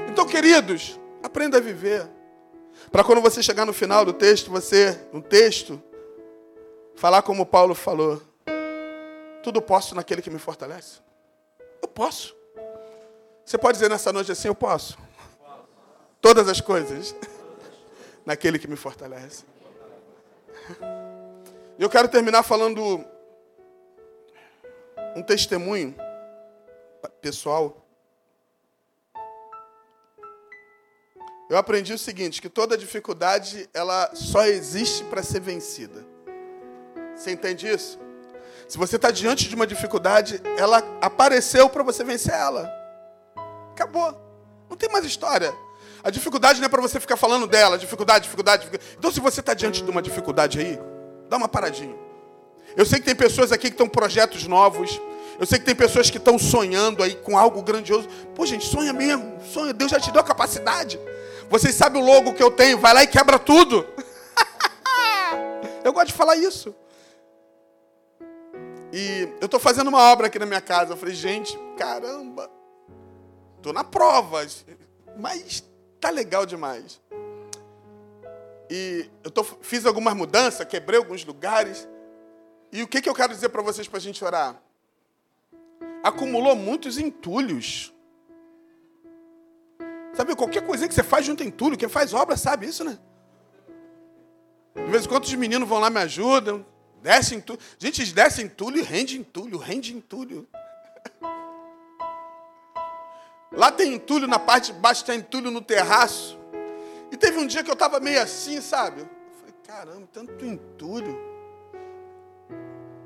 Então, 0.10 0.26
queridos, 0.26 1.00
aprenda 1.24 1.58
a 1.58 1.62
viver. 1.62 2.08
Para 2.92 3.04
quando 3.04 3.22
você 3.22 3.42
chegar 3.42 3.66
no 3.66 3.74
final 3.74 4.04
do 4.04 4.14
texto, 4.14 4.52
você, 4.52 5.00
no 5.14 5.22
texto, 5.22 5.82
Falar 7.02 7.24
como 7.24 7.48
Paulo 7.48 7.74
falou: 7.74 8.22
tudo 9.42 9.60
posso 9.60 9.96
naquele 9.96 10.22
que 10.22 10.30
me 10.30 10.38
fortalece. 10.38 11.00
Eu 11.82 11.88
posso. 11.88 12.36
Você 13.44 13.58
pode 13.58 13.78
dizer 13.78 13.90
nessa 13.90 14.14
noite 14.14 14.32
assim: 14.32 14.48
eu 14.48 14.54
posso. 14.54 15.00
Todas 16.22 16.48
as 16.48 16.62
coisas 16.62 17.16
naquele 18.24 18.60
que 18.60 18.68
me 18.68 18.76
fortalece. 18.76 19.44
Eu 21.80 21.90
quero 21.90 22.08
terminar 22.08 22.44
falando 22.44 23.04
um 25.16 25.24
testemunho 25.24 25.96
pessoal. 27.20 27.81
Eu 31.52 31.58
aprendi 31.58 31.92
o 31.92 31.98
seguinte, 31.98 32.42
que 32.42 32.48
toda 32.48 32.78
dificuldade 32.78 33.70
ela 33.74 34.10
só 34.14 34.46
existe 34.46 35.04
para 35.04 35.22
ser 35.22 35.42
vencida. 35.42 36.06
Você 37.14 37.30
entende 37.30 37.68
isso? 37.68 38.00
Se 38.70 38.78
você 38.78 38.96
está 38.96 39.12
diante 39.12 39.50
de 39.50 39.56
uma 39.56 39.68
dificuldade, 39.68 40.42
ela 40.58 40.78
apareceu 41.02 41.68
para 41.68 41.84
você 41.84 42.06
vencer 42.06 42.34
ela. 42.34 42.72
Acabou. 43.74 44.16
Não 44.70 44.78
tem 44.78 44.90
mais 44.90 45.04
história. 45.04 45.54
A 46.02 46.10
dificuldade 46.10 46.62
não 46.62 46.68
é 46.68 46.70
para 46.70 46.82
você 46.82 47.02
ficar 47.02 47.18
falando 47.18 47.46
dela, 47.46 47.78
dificuldade, 47.78 48.24
dificuldade, 48.24 48.64
dificuldade. 48.64 48.96
Então, 48.98 49.12
se 49.12 49.20
você 49.20 49.42
está 49.42 49.54
diante 49.54 49.84
de 49.84 49.92
uma 49.92 50.02
dificuldade 50.02 50.58
aí, 50.58 50.80
dá 51.28 51.36
uma 51.36 51.50
paradinha. 51.50 51.98
Eu 52.78 52.86
sei 52.86 53.00
que 53.00 53.06
tem 53.06 53.16
pessoas 53.16 53.52
aqui 53.52 53.64
que 53.64 53.74
estão 53.74 53.90
projetos 53.90 54.48
novos. 54.48 55.02
Eu 55.38 55.46
sei 55.46 55.60
que 55.60 55.66
tem 55.66 55.76
pessoas 55.76 56.10
que 56.10 56.18
estão 56.18 56.40
sonhando 56.40 57.04
aí 57.04 57.14
com 57.14 57.38
algo 57.38 57.62
grandioso. 57.62 58.08
Pô, 58.34 58.46
gente, 58.46 58.66
sonha 58.66 58.94
mesmo. 58.94 59.38
Sonha. 59.52 59.74
Deus 59.74 59.92
já 59.92 60.00
te 60.00 60.12
deu 60.12 60.22
a 60.22 60.24
capacidade. 60.24 60.98
Vocês 61.52 61.76
sabem 61.76 62.02
o 62.02 62.06
logo 62.06 62.34
que 62.34 62.42
eu 62.42 62.50
tenho. 62.50 62.80
Vai 62.80 62.94
lá 62.94 63.04
e 63.04 63.08
quebra 63.08 63.38
tudo. 63.38 63.86
eu 65.84 65.92
gosto 65.92 66.08
de 66.08 66.14
falar 66.14 66.38
isso. 66.38 66.74
E 68.94 69.28
eu 69.42 69.48
estou 69.48 69.60
fazendo 69.60 69.90
uma 69.90 70.00
obra 70.14 70.28
aqui 70.28 70.40
na 70.40 70.46
minha 70.46 70.62
casa. 70.62 70.94
Eu 70.94 70.98
falei, 70.98 71.14
gente, 71.14 71.60
caramba, 71.78 72.50
estou 73.58 73.74
na 73.74 73.84
prova, 73.84 74.48
mas 75.18 75.62
tá 76.00 76.10
legal 76.10 76.46
demais. 76.46 77.02
E 78.70 79.10
eu 79.22 79.30
tô, 79.30 79.44
fiz 79.44 79.86
algumas 79.86 80.14
mudanças, 80.14 80.66
quebrei 80.66 81.00
alguns 81.00 81.26
lugares. 81.26 81.86
E 82.72 82.82
o 82.82 82.88
que, 82.88 83.02
que 83.02 83.10
eu 83.10 83.14
quero 83.14 83.34
dizer 83.34 83.50
para 83.50 83.62
vocês 83.62 83.90
para 83.90 83.98
a 83.98 84.02
gente 84.02 84.24
orar? 84.24 84.56
Acumulou 86.02 86.56
muitos 86.56 86.98
entulhos. 86.98 87.94
Sabe, 90.14 90.36
qualquer 90.36 90.66
coisa 90.66 90.88
que 90.88 90.94
você 90.94 91.04
faz 91.04 91.26
junto 91.26 91.44
entulho, 91.44 91.78
quem 91.78 91.88
faz 91.88 92.14
obra 92.14 92.36
sabe 92.36 92.68
isso, 92.68 92.84
né? 92.84 93.00
De 94.76 94.92
vez 94.92 95.06
em 95.06 95.10
quando 95.10 95.24
os 95.24 95.34
meninos 95.34 95.68
vão 95.68 95.80
lá 95.80 95.90
me 95.90 96.00
ajudam, 96.00 96.66
descem 97.02 97.38
entulho. 97.38 97.60
Gente, 97.78 98.02
eles 98.02 98.12
descem 98.14 98.46
entulho 98.46 98.78
e 98.78 98.82
rende 98.82 99.18
entulho, 99.18 99.58
rende 99.58 99.96
entulho. 99.96 100.48
Lá 103.52 103.70
tem 103.70 103.94
entulho 103.94 104.28
na 104.28 104.40
parte 104.40 104.72
de 104.72 104.80
baixo, 104.80 105.04
tem 105.04 105.20
entulho 105.20 105.52
no 105.52 105.62
terraço. 105.62 106.40
E 107.12 107.18
teve 107.18 107.38
um 107.38 107.46
dia 107.46 107.64
que 107.64 107.70
eu 107.70 107.74
estava 107.74 108.00
meio 108.00 108.22
assim, 108.22 108.62
sabe? 108.62 109.02
Eu 109.02 109.10
falei, 109.40 109.54
caramba, 109.68 110.08
tanto 110.12 110.46
entulho. 110.46 111.20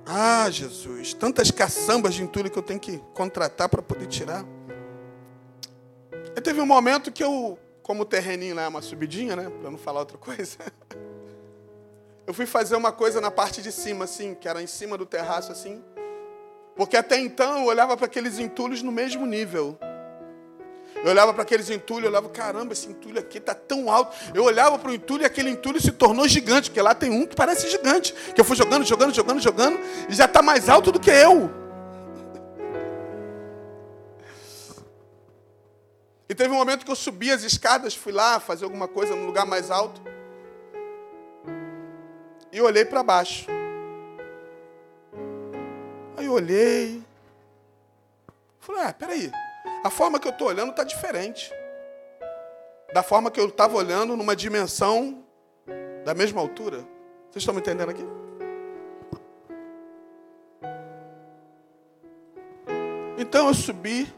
Ah, 0.05 0.47
Jesus, 0.51 1.15
tantas 1.15 1.49
caçambas 1.49 2.13
de 2.13 2.21
entulho 2.21 2.51
que 2.51 2.59
eu 2.59 2.63
tenho 2.63 2.79
que 2.79 2.99
contratar 3.15 3.67
para 3.67 3.81
poder 3.81 4.05
tirar. 4.05 4.45
Teve 6.45 6.61
um 6.61 6.65
momento 6.67 7.11
que 7.11 7.23
eu, 7.23 7.57
como 7.81 8.03
o 8.03 8.05
terreninho 8.05 8.53
lá 8.53 8.61
é 8.61 8.67
uma 8.67 8.83
subidinha, 8.83 9.35
né? 9.35 9.49
Para 9.49 9.71
não 9.71 9.79
falar 9.79 10.01
outra 10.01 10.15
coisa. 10.15 10.59
Eu 12.27 12.35
fui 12.35 12.45
fazer 12.45 12.75
uma 12.75 12.91
coisa 12.91 13.19
na 13.19 13.31
parte 13.31 13.63
de 13.63 13.71
cima, 13.71 14.05
assim, 14.05 14.33
que 14.35 14.47
era 14.47 14.61
em 14.61 14.65
cima 14.65 14.95
do 14.95 15.05
terraço, 15.07 15.51
assim. 15.51 15.83
Porque 16.75 16.97
até 16.97 17.19
então 17.19 17.59
eu 17.59 17.65
olhava 17.65 17.95
para 17.95 18.07
aqueles 18.07 18.39
entulhos 18.39 18.81
no 18.81 18.91
mesmo 18.91 19.27
nível. 19.27 19.77
Eu 21.03 21.11
olhava 21.11 21.33
para 21.33 21.43
aqueles 21.43 21.69
entulhos, 21.69 22.05
eu 22.05 22.09
olhava, 22.09 22.27
caramba, 22.29 22.73
esse 22.73 22.89
entulho 22.89 23.19
aqui 23.19 23.37
está 23.37 23.53
tão 23.53 23.91
alto. 23.91 24.15
Eu 24.33 24.43
olhava 24.43 24.79
para 24.79 24.89
o 24.89 24.93
entulho 24.93 25.21
e 25.21 25.25
aquele 25.25 25.51
entulho 25.51 25.79
se 25.79 25.91
tornou 25.91 26.27
gigante, 26.27 26.69
porque 26.71 26.81
lá 26.81 26.95
tem 26.95 27.11
um 27.11 27.27
que 27.27 27.35
parece 27.35 27.69
gigante. 27.69 28.13
Que 28.33 28.41
eu 28.41 28.45
fui 28.45 28.55
jogando, 28.55 28.85
jogando, 28.85 29.13
jogando, 29.13 29.39
jogando, 29.39 29.79
e 30.09 30.15
já 30.15 30.25
está 30.25 30.41
mais 30.41 30.67
alto 30.67 30.91
do 30.91 30.99
que 30.99 31.11
eu. 31.11 31.64
E 36.27 36.33
teve 36.33 36.51
um 36.51 36.57
momento 36.57 36.85
que 36.85 36.91
eu 36.91 36.95
subi 36.95 37.31
as 37.31 37.43
escadas, 37.43 37.95
fui 37.95 38.11
lá 38.11 38.39
fazer 38.39 38.65
alguma 38.65 38.87
coisa 38.87 39.15
num 39.15 39.25
lugar 39.25 39.45
mais 39.45 39.69
alto. 39.69 40.01
E 42.51 42.59
olhei 42.61 42.85
para 42.85 43.03
baixo. 43.03 43.47
Aí 46.17 46.25
eu 46.25 46.31
olhei. 46.31 47.03
Falei, 48.59 48.83
ah, 48.83 48.93
peraí. 48.93 49.31
A 49.83 49.89
forma 49.89 50.19
que 50.19 50.27
eu 50.27 50.31
estou 50.31 50.47
olhando 50.47 50.71
está 50.71 50.83
diferente. 50.83 51.51
Da 52.93 53.03
forma 53.03 53.29
que 53.29 53.39
eu 53.39 53.49
estava 53.49 53.75
olhando 53.75 54.17
numa 54.17 54.35
dimensão 54.35 55.23
da 56.03 56.13
mesma 56.15 56.41
altura. 56.41 56.77
Vocês 57.29 57.43
estão 57.43 57.53
me 57.53 57.59
entendendo 57.59 57.89
aqui? 57.89 58.05
Então 63.17 63.47
eu 63.47 63.53
subi 63.53 64.11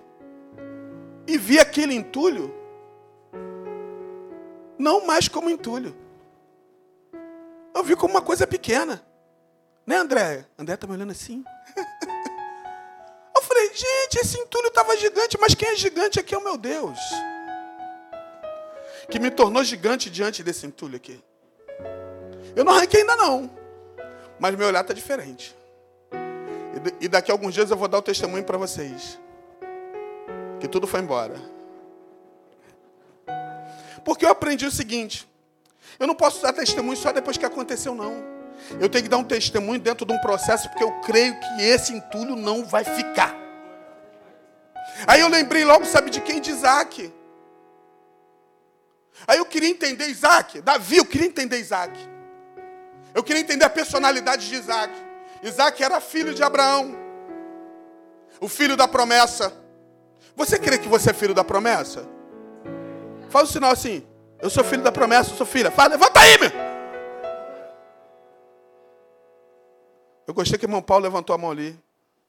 e 1.27 1.37
vi 1.37 1.59
aquele 1.59 1.93
entulho 1.93 2.53
não 4.77 5.05
mais 5.05 5.27
como 5.27 5.49
entulho. 5.49 5.95
Eu 7.75 7.83
vi 7.83 7.95
como 7.95 8.13
uma 8.13 8.21
coisa 8.21 8.47
pequena. 8.47 9.03
Né, 9.85 9.95
André? 9.95 10.45
André 10.57 10.75
está 10.75 10.87
me 10.87 10.93
olhando 10.93 11.11
assim. 11.11 11.43
falei, 13.57 13.71
gente, 13.73 14.19
esse 14.21 14.37
entulho 14.37 14.67
estava 14.67 14.95
gigante, 14.97 15.37
mas 15.39 15.55
quem 15.55 15.69
é 15.69 15.75
gigante 15.75 16.19
aqui 16.19 16.35
é 16.35 16.37
o 16.37 16.43
meu 16.43 16.57
Deus. 16.57 16.99
Que 19.09 19.19
me 19.19 19.31
tornou 19.31 19.63
gigante 19.63 20.09
diante 20.09 20.43
desse 20.43 20.67
entulho 20.67 20.97
aqui. 20.97 21.23
Eu 22.55 22.63
não 22.63 22.73
arranquei 22.73 23.01
ainda 23.01 23.15
não, 23.15 23.49
mas 24.39 24.55
meu 24.55 24.67
olhar 24.67 24.81
está 24.81 24.93
diferente. 24.93 25.55
E 26.99 27.07
daqui 27.07 27.31
a 27.31 27.33
alguns 27.33 27.53
dias 27.53 27.71
eu 27.71 27.77
vou 27.77 27.87
dar 27.87 27.97
o 27.97 28.01
testemunho 28.01 28.43
para 28.43 28.57
vocês. 28.57 29.19
Que 30.59 30.67
tudo 30.67 30.87
foi 30.87 31.01
embora. 31.01 31.35
Porque 34.03 34.25
eu 34.25 34.29
aprendi 34.29 34.65
o 34.65 34.71
seguinte: 34.71 35.27
eu 35.99 36.07
não 36.07 36.15
posso 36.15 36.41
dar 36.41 36.53
testemunho 36.53 36.97
só 36.97 37.11
depois 37.11 37.37
que 37.37 37.45
aconteceu, 37.45 37.93
não. 37.93 38.37
Eu 38.79 38.89
tenho 38.89 39.03
que 39.03 39.09
dar 39.09 39.17
um 39.17 39.23
testemunho 39.23 39.79
dentro 39.79 40.05
de 40.05 40.13
um 40.13 40.19
processo, 40.19 40.69
porque 40.69 40.83
eu 40.83 40.91
creio 41.01 41.39
que 41.39 41.61
esse 41.61 41.93
entulho 41.93 42.35
não 42.35 42.65
vai 42.65 42.83
ficar. 42.83 43.35
Aí 45.05 45.21
eu 45.21 45.27
lembrei 45.27 45.63
logo, 45.63 45.85
sabe 45.85 46.09
de 46.09 46.21
quem? 46.21 46.41
De 46.41 46.49
Isaac. 46.49 47.13
Aí 49.27 49.37
eu 49.37 49.45
queria 49.45 49.69
entender 49.69 50.07
Isaac. 50.07 50.61
Davi, 50.61 50.97
eu 50.97 51.05
queria 51.05 51.27
entender 51.27 51.59
Isaac. 51.59 51.97
Eu 53.13 53.23
queria 53.23 53.41
entender 53.41 53.65
a 53.65 53.69
personalidade 53.69 54.47
de 54.47 54.55
Isaac. 54.55 54.93
Isaac 55.41 55.83
era 55.83 55.99
filho 55.99 56.33
de 56.33 56.43
Abraão. 56.43 56.95
O 58.39 58.47
filho 58.47 58.77
da 58.77 58.87
promessa. 58.87 59.53
Você 60.37 60.59
crê 60.59 60.77
que 60.77 60.87
você 60.87 61.09
é 61.09 61.13
filho 61.13 61.33
da 61.33 61.43
promessa? 61.43 62.07
Fala 63.27 63.45
o 63.45 63.47
sinal 63.47 63.71
assim. 63.71 64.05
Eu 64.39 64.51
sou 64.51 64.63
filho 64.63 64.83
da 64.83 64.91
promessa, 64.91 65.31
eu 65.31 65.35
sou 65.35 65.47
filha. 65.47 65.71
Fala, 65.71 65.89
levanta 65.89 66.19
aí, 66.19 66.37
meu. 66.37 66.51
Eu 70.27 70.33
gostei 70.35 70.59
que 70.59 70.65
o 70.65 70.67
irmão 70.67 70.81
Paulo 70.81 71.03
levantou 71.05 71.33
a 71.33 71.39
mão 71.39 71.49
ali. 71.49 71.77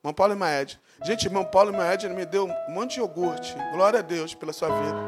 Irmão 0.01 0.15
Paulo 0.15 0.33
e 0.33 0.37
Maed. 0.37 0.81
Gente, 1.05 1.27
irmão 1.27 1.45
Paulo 1.45 1.71
e 1.71 1.77
Maed 1.77 2.05
me 2.09 2.25
deu 2.25 2.47
um 2.47 2.73
monte 2.73 2.95
de 2.95 3.01
iogurte. 3.01 3.55
Glória 3.73 3.99
a 3.99 4.03
Deus 4.03 4.35
pela 4.35 4.55
sua 4.55 4.69
vida. 4.69 4.99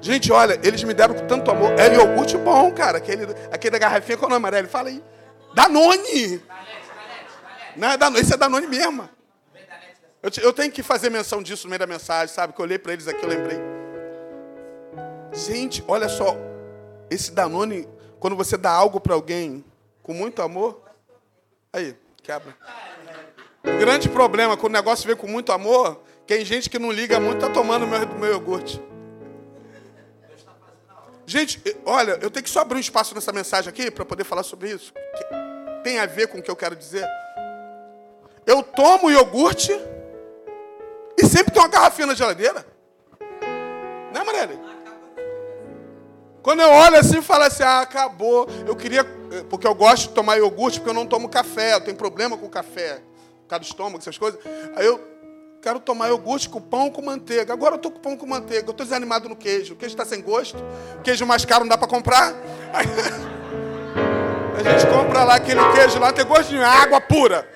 Gente, 0.00 0.32
olha, 0.32 0.58
eles 0.64 0.82
me 0.82 0.92
deram 0.92 1.14
com 1.14 1.28
tanto 1.28 1.48
amor. 1.48 1.78
É 1.78 1.94
iogurte 1.94 2.36
bom, 2.38 2.72
cara. 2.72 2.98
Aquele, 2.98 3.24
aquele 3.52 3.70
da 3.70 3.78
garrafinha 3.78 4.18
com 4.18 4.26
o 4.26 4.28
nome 4.28 4.38
amarelo. 4.38 4.66
Fala 4.66 4.88
aí. 4.88 5.00
Danone. 5.54 6.42
Não 7.76 7.88
é 7.88 7.96
Danone, 7.96 8.20
esse 8.20 8.34
é 8.34 8.36
Danone 8.36 8.66
mesmo. 8.66 9.08
Eu, 10.22 10.30
eu 10.40 10.52
tenho 10.52 10.70
que 10.70 10.82
fazer 10.82 11.10
menção 11.10 11.42
disso 11.42 11.66
no 11.66 11.70
meio 11.70 11.80
da 11.80 11.86
mensagem, 11.86 12.32
sabe? 12.32 12.52
Que 12.52 12.60
eu 12.60 12.64
olhei 12.64 12.78
para 12.78 12.92
eles 12.92 13.08
aqui, 13.08 13.24
eu 13.24 13.28
lembrei. 13.28 13.58
Gente, 15.32 15.82
olha 15.88 16.08
só. 16.08 16.36
Esse 17.10 17.32
Danone, 17.32 17.88
quando 18.20 18.36
você 18.36 18.56
dá 18.56 18.70
algo 18.70 19.00
para 19.00 19.14
alguém 19.14 19.64
com 20.02 20.14
muito 20.14 20.40
amor, 20.40 20.80
aí, 21.72 21.96
quebra. 22.22 22.56
O 23.64 23.78
grande 23.78 24.08
problema, 24.08 24.56
quando 24.56 24.72
o 24.72 24.76
negócio 24.76 25.06
vem 25.06 25.16
com 25.16 25.26
muito 25.26 25.50
amor, 25.50 26.00
tem 26.26 26.44
gente 26.44 26.70
que 26.70 26.78
não 26.78 26.92
liga 26.92 27.18
muito, 27.18 27.44
está 27.44 27.50
tomando 27.50 27.86
meu, 27.86 28.06
meu 28.14 28.32
iogurte. 28.32 28.80
Gente, 31.26 31.62
olha, 31.84 32.18
eu 32.20 32.30
tenho 32.30 32.44
que 32.44 32.50
só 32.50 32.60
abrir 32.60 32.76
um 32.76 32.80
espaço 32.80 33.14
nessa 33.14 33.32
mensagem 33.32 33.68
aqui 33.68 33.90
para 33.90 34.04
poder 34.04 34.24
falar 34.24 34.42
sobre 34.42 34.70
isso. 34.70 34.92
Tem 35.82 35.98
a 35.98 36.06
ver 36.06 36.28
com 36.28 36.38
o 36.38 36.42
que 36.42 36.50
eu 36.50 36.56
quero 36.56 36.76
dizer. 36.76 37.08
Eu 38.46 38.62
tomo 38.62 39.10
iogurte 39.10 39.72
e 41.22 41.26
sempre 41.26 41.52
tem 41.52 41.62
uma 41.62 41.68
garrafinha 41.68 42.06
na 42.06 42.14
geladeira. 42.14 42.66
Né, 44.12 44.24
Marielle? 44.24 44.58
Quando 46.42 46.60
eu 46.60 46.70
olho 46.70 46.96
assim 46.96 47.18
e 47.18 47.22
falo 47.22 47.44
assim, 47.44 47.62
ah, 47.62 47.80
acabou. 47.80 48.48
Eu 48.66 48.74
queria, 48.74 49.04
porque 49.48 49.66
eu 49.66 49.74
gosto 49.74 50.08
de 50.08 50.14
tomar 50.14 50.36
iogurte, 50.36 50.80
porque 50.80 50.90
eu 50.90 50.94
não 50.94 51.06
tomo 51.06 51.28
café, 51.28 51.74
eu 51.74 51.80
tenho 51.80 51.96
problema 51.96 52.36
com 52.36 52.48
café 52.48 53.00
causa 53.52 53.60
do 53.60 53.66
estômago, 53.66 53.98
essas 53.98 54.16
coisas. 54.16 54.40
Aí 54.74 54.86
eu 54.86 55.00
quero 55.60 55.78
tomar 55.78 56.08
iogurte 56.08 56.48
com 56.48 56.60
pão 56.60 56.90
com 56.90 57.02
manteiga. 57.02 57.52
Agora 57.52 57.74
eu 57.74 57.76
estou 57.76 57.90
com 57.90 58.00
pão 58.00 58.16
com 58.16 58.26
manteiga. 58.26 58.66
Eu 58.66 58.70
estou 58.70 58.86
desanimado 58.86 59.28
no 59.28 59.36
queijo. 59.36 59.74
O 59.74 59.76
queijo 59.76 59.94
está 59.94 60.04
sem 60.04 60.22
gosto. 60.22 60.56
O 60.98 61.02
queijo 61.02 61.26
mais 61.26 61.44
caro 61.44 61.64
não 61.64 61.68
dá 61.68 61.76
para 61.76 61.88
comprar. 61.88 62.34
Aí, 62.72 62.86
a 64.58 64.70
gente 64.70 64.86
compra 64.90 65.24
lá 65.24 65.34
aquele 65.34 65.60
queijo 65.72 65.98
lá, 65.98 66.12
tem 66.12 66.24
gosto 66.24 66.48
de 66.48 66.62
água 66.62 67.00
pura. 67.00 67.46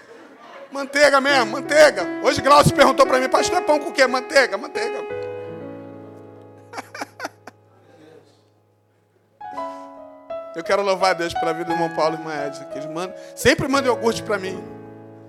Manteiga 0.76 1.20
mesmo, 1.22 1.52
manteiga. 1.52 2.06
Hoje 2.22 2.42
Glaucio 2.42 2.74
perguntou 2.74 3.06
para 3.06 3.18
mim, 3.18 3.30
pastor, 3.30 3.56
é 3.56 3.62
pão 3.62 3.78
com 3.78 3.88
o 3.88 3.92
quê? 3.94 4.06
Manteiga, 4.06 4.58
manteiga. 4.58 4.98
Eu 10.54 10.62
quero 10.62 10.82
louvar 10.82 11.12
a 11.12 11.14
Deus 11.14 11.32
pela 11.32 11.54
vida 11.54 11.64
do 11.64 11.72
irmão 11.72 11.88
Paulo 11.96 12.16
e 12.16 12.18
irmã 12.18 12.34
Edna, 12.34 12.66
que 12.66 12.76
eles 12.76 12.90
mandam, 12.90 13.16
sempre 13.34 13.66
mandam 13.66 13.90
iogurte 13.90 14.22
para 14.22 14.38
mim. 14.38 14.62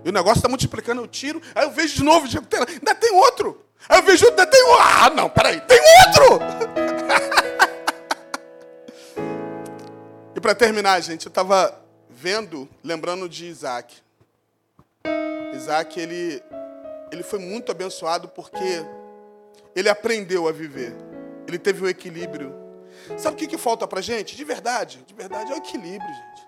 E 0.04 0.10
o 0.10 0.12
negócio 0.12 0.40
está 0.40 0.50
multiplicando, 0.50 1.02
eu 1.02 1.08
tiro, 1.08 1.42
aí 1.56 1.64
eu 1.64 1.72
vejo 1.72 1.96
de 1.96 2.04
novo, 2.04 2.28
digo, 2.28 2.46
ainda 2.54 2.94
tem 2.94 3.14
outro. 3.14 3.64
Aí 3.88 4.00
eu 4.00 4.04
vejo, 4.04 4.28
ainda 4.28 4.46
tem 4.46 4.62
outro. 4.64 4.84
Ah, 4.84 5.10
não, 5.12 5.30
peraí, 5.30 5.62
tem 5.62 5.80
outro! 6.08 6.40
e 10.36 10.42
para 10.42 10.54
terminar, 10.54 11.00
gente, 11.00 11.26
eu 11.26 11.30
estava 11.30 11.74
vendo, 12.10 12.68
lembrando 12.84 13.30
de 13.30 13.46
Isaac. 13.46 14.06
Isaac, 15.58 16.00
ele, 16.00 16.42
ele 17.12 17.24
foi 17.24 17.40
muito 17.40 17.72
abençoado 17.72 18.28
porque 18.30 18.86
ele 19.76 19.90
aprendeu 19.90 20.48
a 20.48 20.52
viver. 20.52 20.96
Ele 21.48 21.60
teve 21.60 21.84
o 21.84 21.90
equilíbrio. 21.90 22.54
Sabe 23.18 23.36
o 23.36 23.38
que, 23.38 23.48
que 23.48 23.58
falta 23.58 23.88
para 23.88 24.02
gente? 24.02 24.36
De 24.36 24.44
verdade, 24.44 25.04
de 25.06 25.14
verdade, 25.14 25.52
é 25.52 25.56
o 25.56 25.58
equilíbrio, 25.58 26.10
gente. 26.10 26.48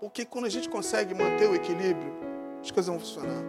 Porque 0.00 0.24
quando 0.24 0.46
a 0.46 0.48
gente 0.48 0.68
consegue 0.68 1.14
manter 1.14 1.48
o 1.48 1.54
equilíbrio, 1.54 2.12
as 2.62 2.70
coisas 2.70 2.86
vão 2.86 3.00
funcionar. 3.00 3.42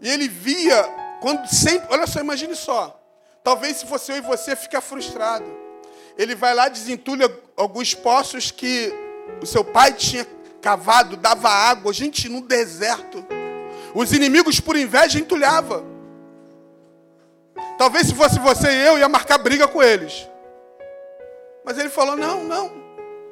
E 0.00 0.08
ele 0.08 0.28
via, 0.28 0.84
quando 1.20 1.46
sempre, 1.46 1.88
olha 1.90 2.06
só, 2.06 2.20
imagine 2.20 2.54
só. 2.54 3.00
Talvez 3.42 3.78
se 3.78 3.86
fosse 3.86 4.12
eu 4.12 4.16
e 4.16 4.20
você 4.20 4.54
ficar 4.54 4.80
frustrado. 4.80 5.46
Ele 6.18 6.34
vai 6.34 6.54
lá, 6.54 6.68
desentulha 6.68 7.30
alguns 7.56 7.94
poços 7.94 8.50
que 8.50 8.92
o 9.40 9.46
seu 9.46 9.64
pai 9.64 9.92
tinha 9.92 10.24
cavado, 10.66 11.16
dava 11.16 11.48
água, 11.48 11.92
gente, 11.92 12.28
no 12.28 12.40
deserto. 12.40 13.24
Os 13.94 14.12
inimigos, 14.12 14.58
por 14.58 14.76
inveja, 14.76 15.16
entulhava. 15.16 15.84
Talvez 17.78 18.08
se 18.08 18.14
fosse 18.16 18.40
você 18.40 18.68
e 18.68 18.86
eu, 18.88 18.98
ia 18.98 19.08
marcar 19.08 19.38
briga 19.38 19.68
com 19.68 19.80
eles. 19.80 20.28
Mas 21.64 21.78
ele 21.78 21.88
falou: 21.88 22.16
não, 22.16 22.42
não, 22.42 22.72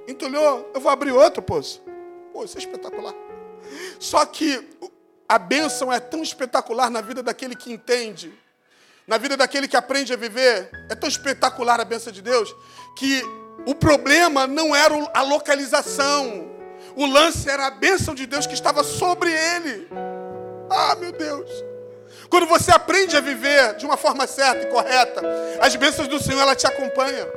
entulhou, 0.07 0.71
eu 0.73 0.81
vou 0.81 0.93
abrir 0.93 1.11
outro 1.11 1.43
poço. 1.43 1.83
Pô, 2.33 2.45
isso 2.45 2.57
é 2.57 2.61
espetacular. 2.61 3.15
Só 3.99 4.25
que 4.25 4.65
a 5.29 5.37
bênção 5.37 5.93
é 5.93 5.99
tão 5.99 6.23
espetacular 6.23 6.89
na 6.89 7.01
vida 7.01 7.21
daquele 7.21 7.57
que 7.57 7.73
entende, 7.73 8.33
na 9.09 9.19
vida 9.19 9.37
daquele 9.37 9.67
que 9.67 9.77
aprende 9.77 10.13
a 10.13 10.17
viver. 10.17 10.71
É 10.89 10.95
tão 10.95 11.09
espetacular 11.09 11.81
a 11.81 11.85
bênção 11.85 12.13
de 12.13 12.23
Deus, 12.23 12.55
que 12.97 13.25
o 13.67 13.75
problema 13.75 14.47
não 14.47 14.73
era 14.73 14.95
a 15.13 15.23
localização. 15.23 16.54
O 16.97 17.07
lance 17.07 17.49
era 17.49 17.67
a 17.67 17.71
bênção 17.71 18.15
de 18.15 18.27
Deus 18.27 18.47
que 18.47 18.55
estava 18.55 18.85
sobre 18.85 19.31
ele. 19.31 19.89
Ah, 20.71 20.95
meu 20.97 21.13
Deus. 21.13 21.51
Quando 22.31 22.47
você 22.47 22.71
aprende 22.71 23.17
a 23.17 23.21
viver 23.21 23.75
de 23.77 23.85
uma 23.85 23.97
forma 23.97 24.27
certa 24.27 24.63
e 24.63 24.71
correta, 24.71 25.23
as 25.61 25.75
bênçãos 25.77 26.09
do 26.09 26.23
Senhor 26.23 26.41
ela 26.41 26.55
te 26.55 26.67
acompanham. 26.67 27.29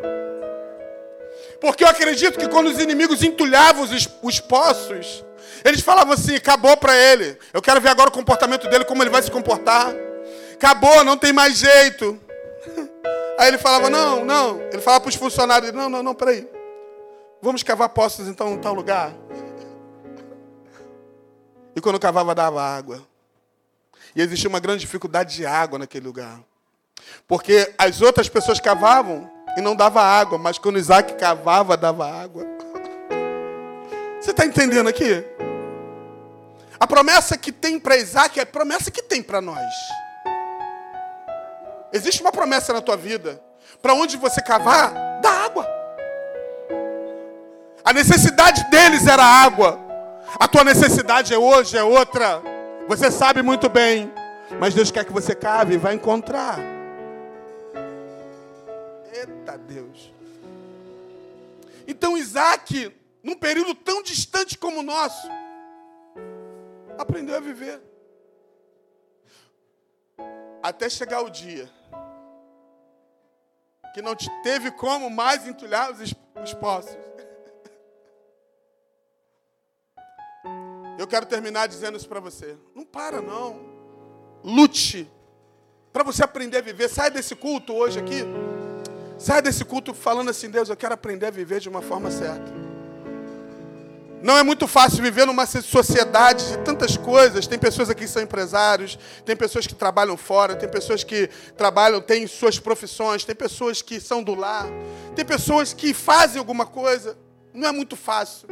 Porque 1.60 1.84
eu 1.84 1.88
acredito 1.88 2.38
que 2.38 2.48
quando 2.48 2.68
os 2.68 2.80
inimigos 2.80 3.24
entulhavam 3.24 3.84
os, 3.84 4.10
os 4.22 4.40
poços, 4.40 5.24
eles 5.64 5.82
falavam 5.82 6.14
assim: 6.14 6.36
acabou 6.36 6.78
para 6.78 6.96
ele. 6.96 7.38
Eu 7.54 7.62
quero 7.62 7.82
ver 7.82 7.90
agora 7.90 8.10
o 8.10 8.14
comportamento 8.14 8.68
dele, 8.70 8.86
como 8.86 9.02
ele 9.02 9.10
vai 9.10 9.22
se 9.22 9.32
comportar. 9.32 9.94
Acabou, 10.54 11.04
não 11.04 11.18
tem 11.18 11.34
mais 11.34 11.58
jeito. 11.58 12.20
Aí 13.40 13.48
ele 13.48 13.58
falava: 13.58 13.90
não, 13.90 14.24
não. 14.24 14.62
Ele 14.72 14.82
falava 14.82 15.02
para 15.02 15.10
os 15.10 15.16
funcionários: 15.16 15.72
não, 15.74 15.90
não, 15.90 16.04
não, 16.04 16.14
peraí. 16.14 16.48
Vamos 17.42 17.64
cavar 17.64 17.90
poços 17.90 18.28
então 18.28 18.54
em 18.54 18.58
tal 18.58 18.74
lugar. 18.74 19.14
E 21.78 21.80
quando 21.80 22.00
cavava, 22.00 22.34
dava 22.34 22.60
água. 22.60 23.08
E 24.16 24.22
existia 24.24 24.50
uma 24.50 24.60
grande 24.60 24.80
dificuldade 24.80 25.36
de 25.36 25.46
água 25.46 25.78
naquele 25.78 26.08
lugar. 26.08 26.40
Porque 27.28 27.72
as 27.78 28.02
outras 28.02 28.28
pessoas 28.28 28.60
cavavam 28.60 29.30
e 29.56 29.62
não 29.62 29.76
dava 29.76 30.02
água, 30.02 30.40
mas 30.40 30.58
quando 30.58 30.80
Isaac 30.80 31.14
cavava, 31.14 31.78
dava 31.78 32.12
água. 32.12 32.44
Você 34.20 34.32
está 34.32 34.44
entendendo 34.44 34.90
aqui? 34.90 35.24
A 36.80 36.88
promessa 36.88 37.38
que 37.38 37.52
tem 37.52 37.80
para 37.80 37.96
Isaac 37.96 38.40
é 38.40 38.42
a 38.42 38.48
promessa 38.48 38.90
que 38.90 39.04
tem 39.04 39.22
para 39.22 39.40
nós. 39.40 39.72
Existe 41.94 42.22
uma 42.22 42.32
promessa 42.32 42.74
na 42.74 42.82
tua 42.82 42.98
vida. 42.98 43.40
Para 43.84 43.94
onde 43.94 44.18
você 44.18 44.42
cavar, 44.42 45.22
dá 45.22 45.30
água. 45.30 45.68
A 47.86 47.94
necessidade 47.94 48.68
deles 48.72 49.06
era 49.06 49.24
água. 49.24 49.87
A 50.40 50.48
tua 50.48 50.64
necessidade 50.64 51.34
é 51.34 51.38
hoje, 51.38 51.78
é 51.78 51.84
outra. 51.84 52.42
Você 52.88 53.12
sabe 53.12 53.42
muito 53.42 53.68
bem. 53.68 54.12
Mas 54.60 54.74
Deus 54.74 54.92
quer 54.92 55.04
que 55.04 55.12
você 55.12 55.36
cave 55.36 55.74
e 55.74 55.78
vai 55.78 55.94
encontrar. 55.94 56.60
Eita 59.12 59.58
Deus. 59.58 60.14
Então 61.88 62.18
Isaac, 62.18 62.96
num 63.24 63.36
período 63.36 63.74
tão 63.74 64.02
distante 64.04 64.58
como 64.58 64.80
o 64.80 64.84
nosso, 64.84 65.28
aprendeu 66.98 67.36
a 67.36 67.40
viver. 67.40 67.82
Até 70.62 70.90
chegar 70.90 71.22
o 71.22 71.30
dia 71.30 71.70
que 73.94 74.02
não 74.04 74.16
teve 74.44 74.70
como 74.70 75.10
mais 75.10 75.48
entulhar 75.48 75.92
os, 75.92 76.14
os 76.44 76.54
poços. 76.54 76.96
Eu 80.98 81.06
quero 81.08 81.26
terminar 81.26 81.68
dizendo 81.68 81.98
isso 81.98 82.10
para 82.10 82.20
você. 82.20 82.58
Não 82.76 82.84
para, 82.84 83.22
não. 83.22 83.60
Lute. 84.44 85.10
Para 85.94 86.04
você 86.04 86.24
aprender 86.24 86.58
a 86.58 86.62
viver. 86.62 86.90
Sai 86.90 87.12
desse 87.12 87.36
culto 87.36 87.74
hoje 87.74 88.00
aqui. 88.00 88.24
Sai 89.18 89.42
desse 89.42 89.64
culto 89.64 89.94
falando 89.94 90.30
assim, 90.30 90.50
Deus, 90.50 90.70
eu 90.70 90.76
quero 90.78 90.94
aprender 90.94 91.28
a 91.28 91.32
viver 91.32 91.60
de 91.60 91.70
uma 91.70 91.82
forma 91.82 92.10
certa. 92.10 92.68
Não 94.22 94.36
é 94.36 94.42
muito 94.42 94.68
fácil 94.68 95.04
viver 95.04 95.28
numa 95.28 95.46
sociedade 95.46 96.48
de 96.48 96.58
tantas 96.60 96.98
coisas. 96.98 97.46
Tem 97.46 97.60
pessoas 97.60 97.90
aqui 97.90 98.02
que 98.02 98.08
são 98.10 98.22
empresários, 98.22 98.98
tem 99.24 99.36
pessoas 99.36 99.68
que 99.68 99.76
trabalham 99.76 100.18
fora, 100.18 100.56
tem 100.56 100.68
pessoas 100.68 101.04
que 101.04 101.30
trabalham, 101.56 102.02
têm 102.02 102.26
suas 102.26 102.58
profissões, 102.58 103.24
tem 103.24 103.36
pessoas 103.36 103.82
que 103.82 104.00
são 104.00 104.24
do 104.24 104.34
lar, 104.34 104.68
tem 105.16 105.24
pessoas 105.24 105.74
que 105.74 105.94
fazem 105.94 106.40
alguma 106.40 106.66
coisa. 106.66 107.16
Não 107.54 107.68
é 107.68 107.72
muito 107.72 107.96
fácil. 107.96 108.48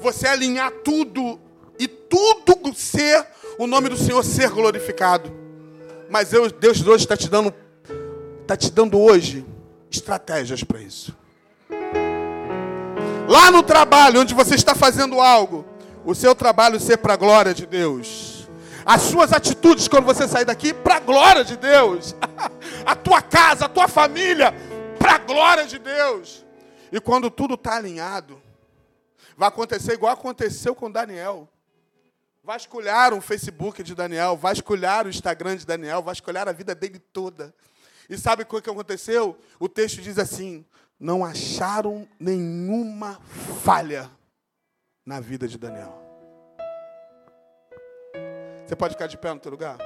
Você 0.00 0.26
alinhar 0.26 0.70
tudo 0.84 1.40
e 1.80 1.88
tudo 1.88 2.74
ser 2.74 3.26
o 3.58 3.66
nome 3.66 3.88
do 3.88 3.96
Senhor 3.96 4.22
ser 4.22 4.50
glorificado. 4.50 5.32
Mas 6.10 6.28
Deus, 6.28 6.52
Deus 6.52 6.86
hoje 6.86 7.04
está 7.04 7.16
te 7.16 7.26
dando, 7.26 7.54
está 8.42 8.54
te 8.54 8.70
dando 8.70 9.00
hoje 9.00 9.46
estratégias 9.90 10.62
para 10.62 10.82
isso. 10.82 11.16
Lá 13.26 13.50
no 13.50 13.62
trabalho, 13.62 14.20
onde 14.20 14.34
você 14.34 14.56
está 14.56 14.74
fazendo 14.74 15.20
algo, 15.20 15.64
o 16.04 16.14
seu 16.14 16.34
trabalho 16.34 16.78
ser 16.78 16.98
para 16.98 17.14
a 17.14 17.16
glória 17.16 17.54
de 17.54 17.64
Deus. 17.64 18.46
As 18.84 19.02
suas 19.02 19.32
atitudes 19.32 19.88
quando 19.88 20.04
você 20.04 20.28
sair 20.28 20.44
daqui, 20.44 20.74
para 20.74 20.96
a 20.96 21.00
glória 21.00 21.44
de 21.44 21.56
Deus. 21.56 22.14
a 22.84 22.94
tua 22.94 23.22
casa, 23.22 23.64
a 23.64 23.68
tua 23.68 23.88
família, 23.88 24.52
para 24.98 25.14
a 25.14 25.18
glória 25.18 25.66
de 25.66 25.78
Deus. 25.78 26.44
E 26.92 27.00
quando 27.00 27.30
tudo 27.30 27.54
está 27.54 27.76
alinhado, 27.76 28.42
vai 29.34 29.48
acontecer 29.48 29.94
igual 29.94 30.12
aconteceu 30.12 30.74
com 30.74 30.90
Daniel. 30.90 31.48
Vasculharam 32.50 33.18
o 33.18 33.20
Facebook 33.20 33.80
de 33.80 33.94
Daniel, 33.94 34.36
vasculharam 34.36 35.06
o 35.06 35.10
Instagram 35.10 35.54
de 35.54 35.64
Daniel, 35.64 36.02
vasculharam 36.02 36.50
a 36.50 36.52
vida 36.52 36.74
dele 36.74 36.98
toda. 36.98 37.54
E 38.08 38.18
sabe 38.18 38.42
o 38.42 38.60
que 38.60 38.68
aconteceu? 38.68 39.38
O 39.60 39.68
texto 39.68 40.02
diz 40.02 40.18
assim: 40.18 40.66
não 40.98 41.24
acharam 41.24 42.08
nenhuma 42.18 43.20
falha 43.62 44.10
na 45.06 45.20
vida 45.20 45.46
de 45.46 45.56
Daniel. 45.56 45.96
Você 48.66 48.74
pode 48.74 48.94
ficar 48.94 49.06
de 49.06 49.16
pé 49.16 49.32
no 49.32 49.38
teu 49.38 49.52
lugar? 49.52 49.78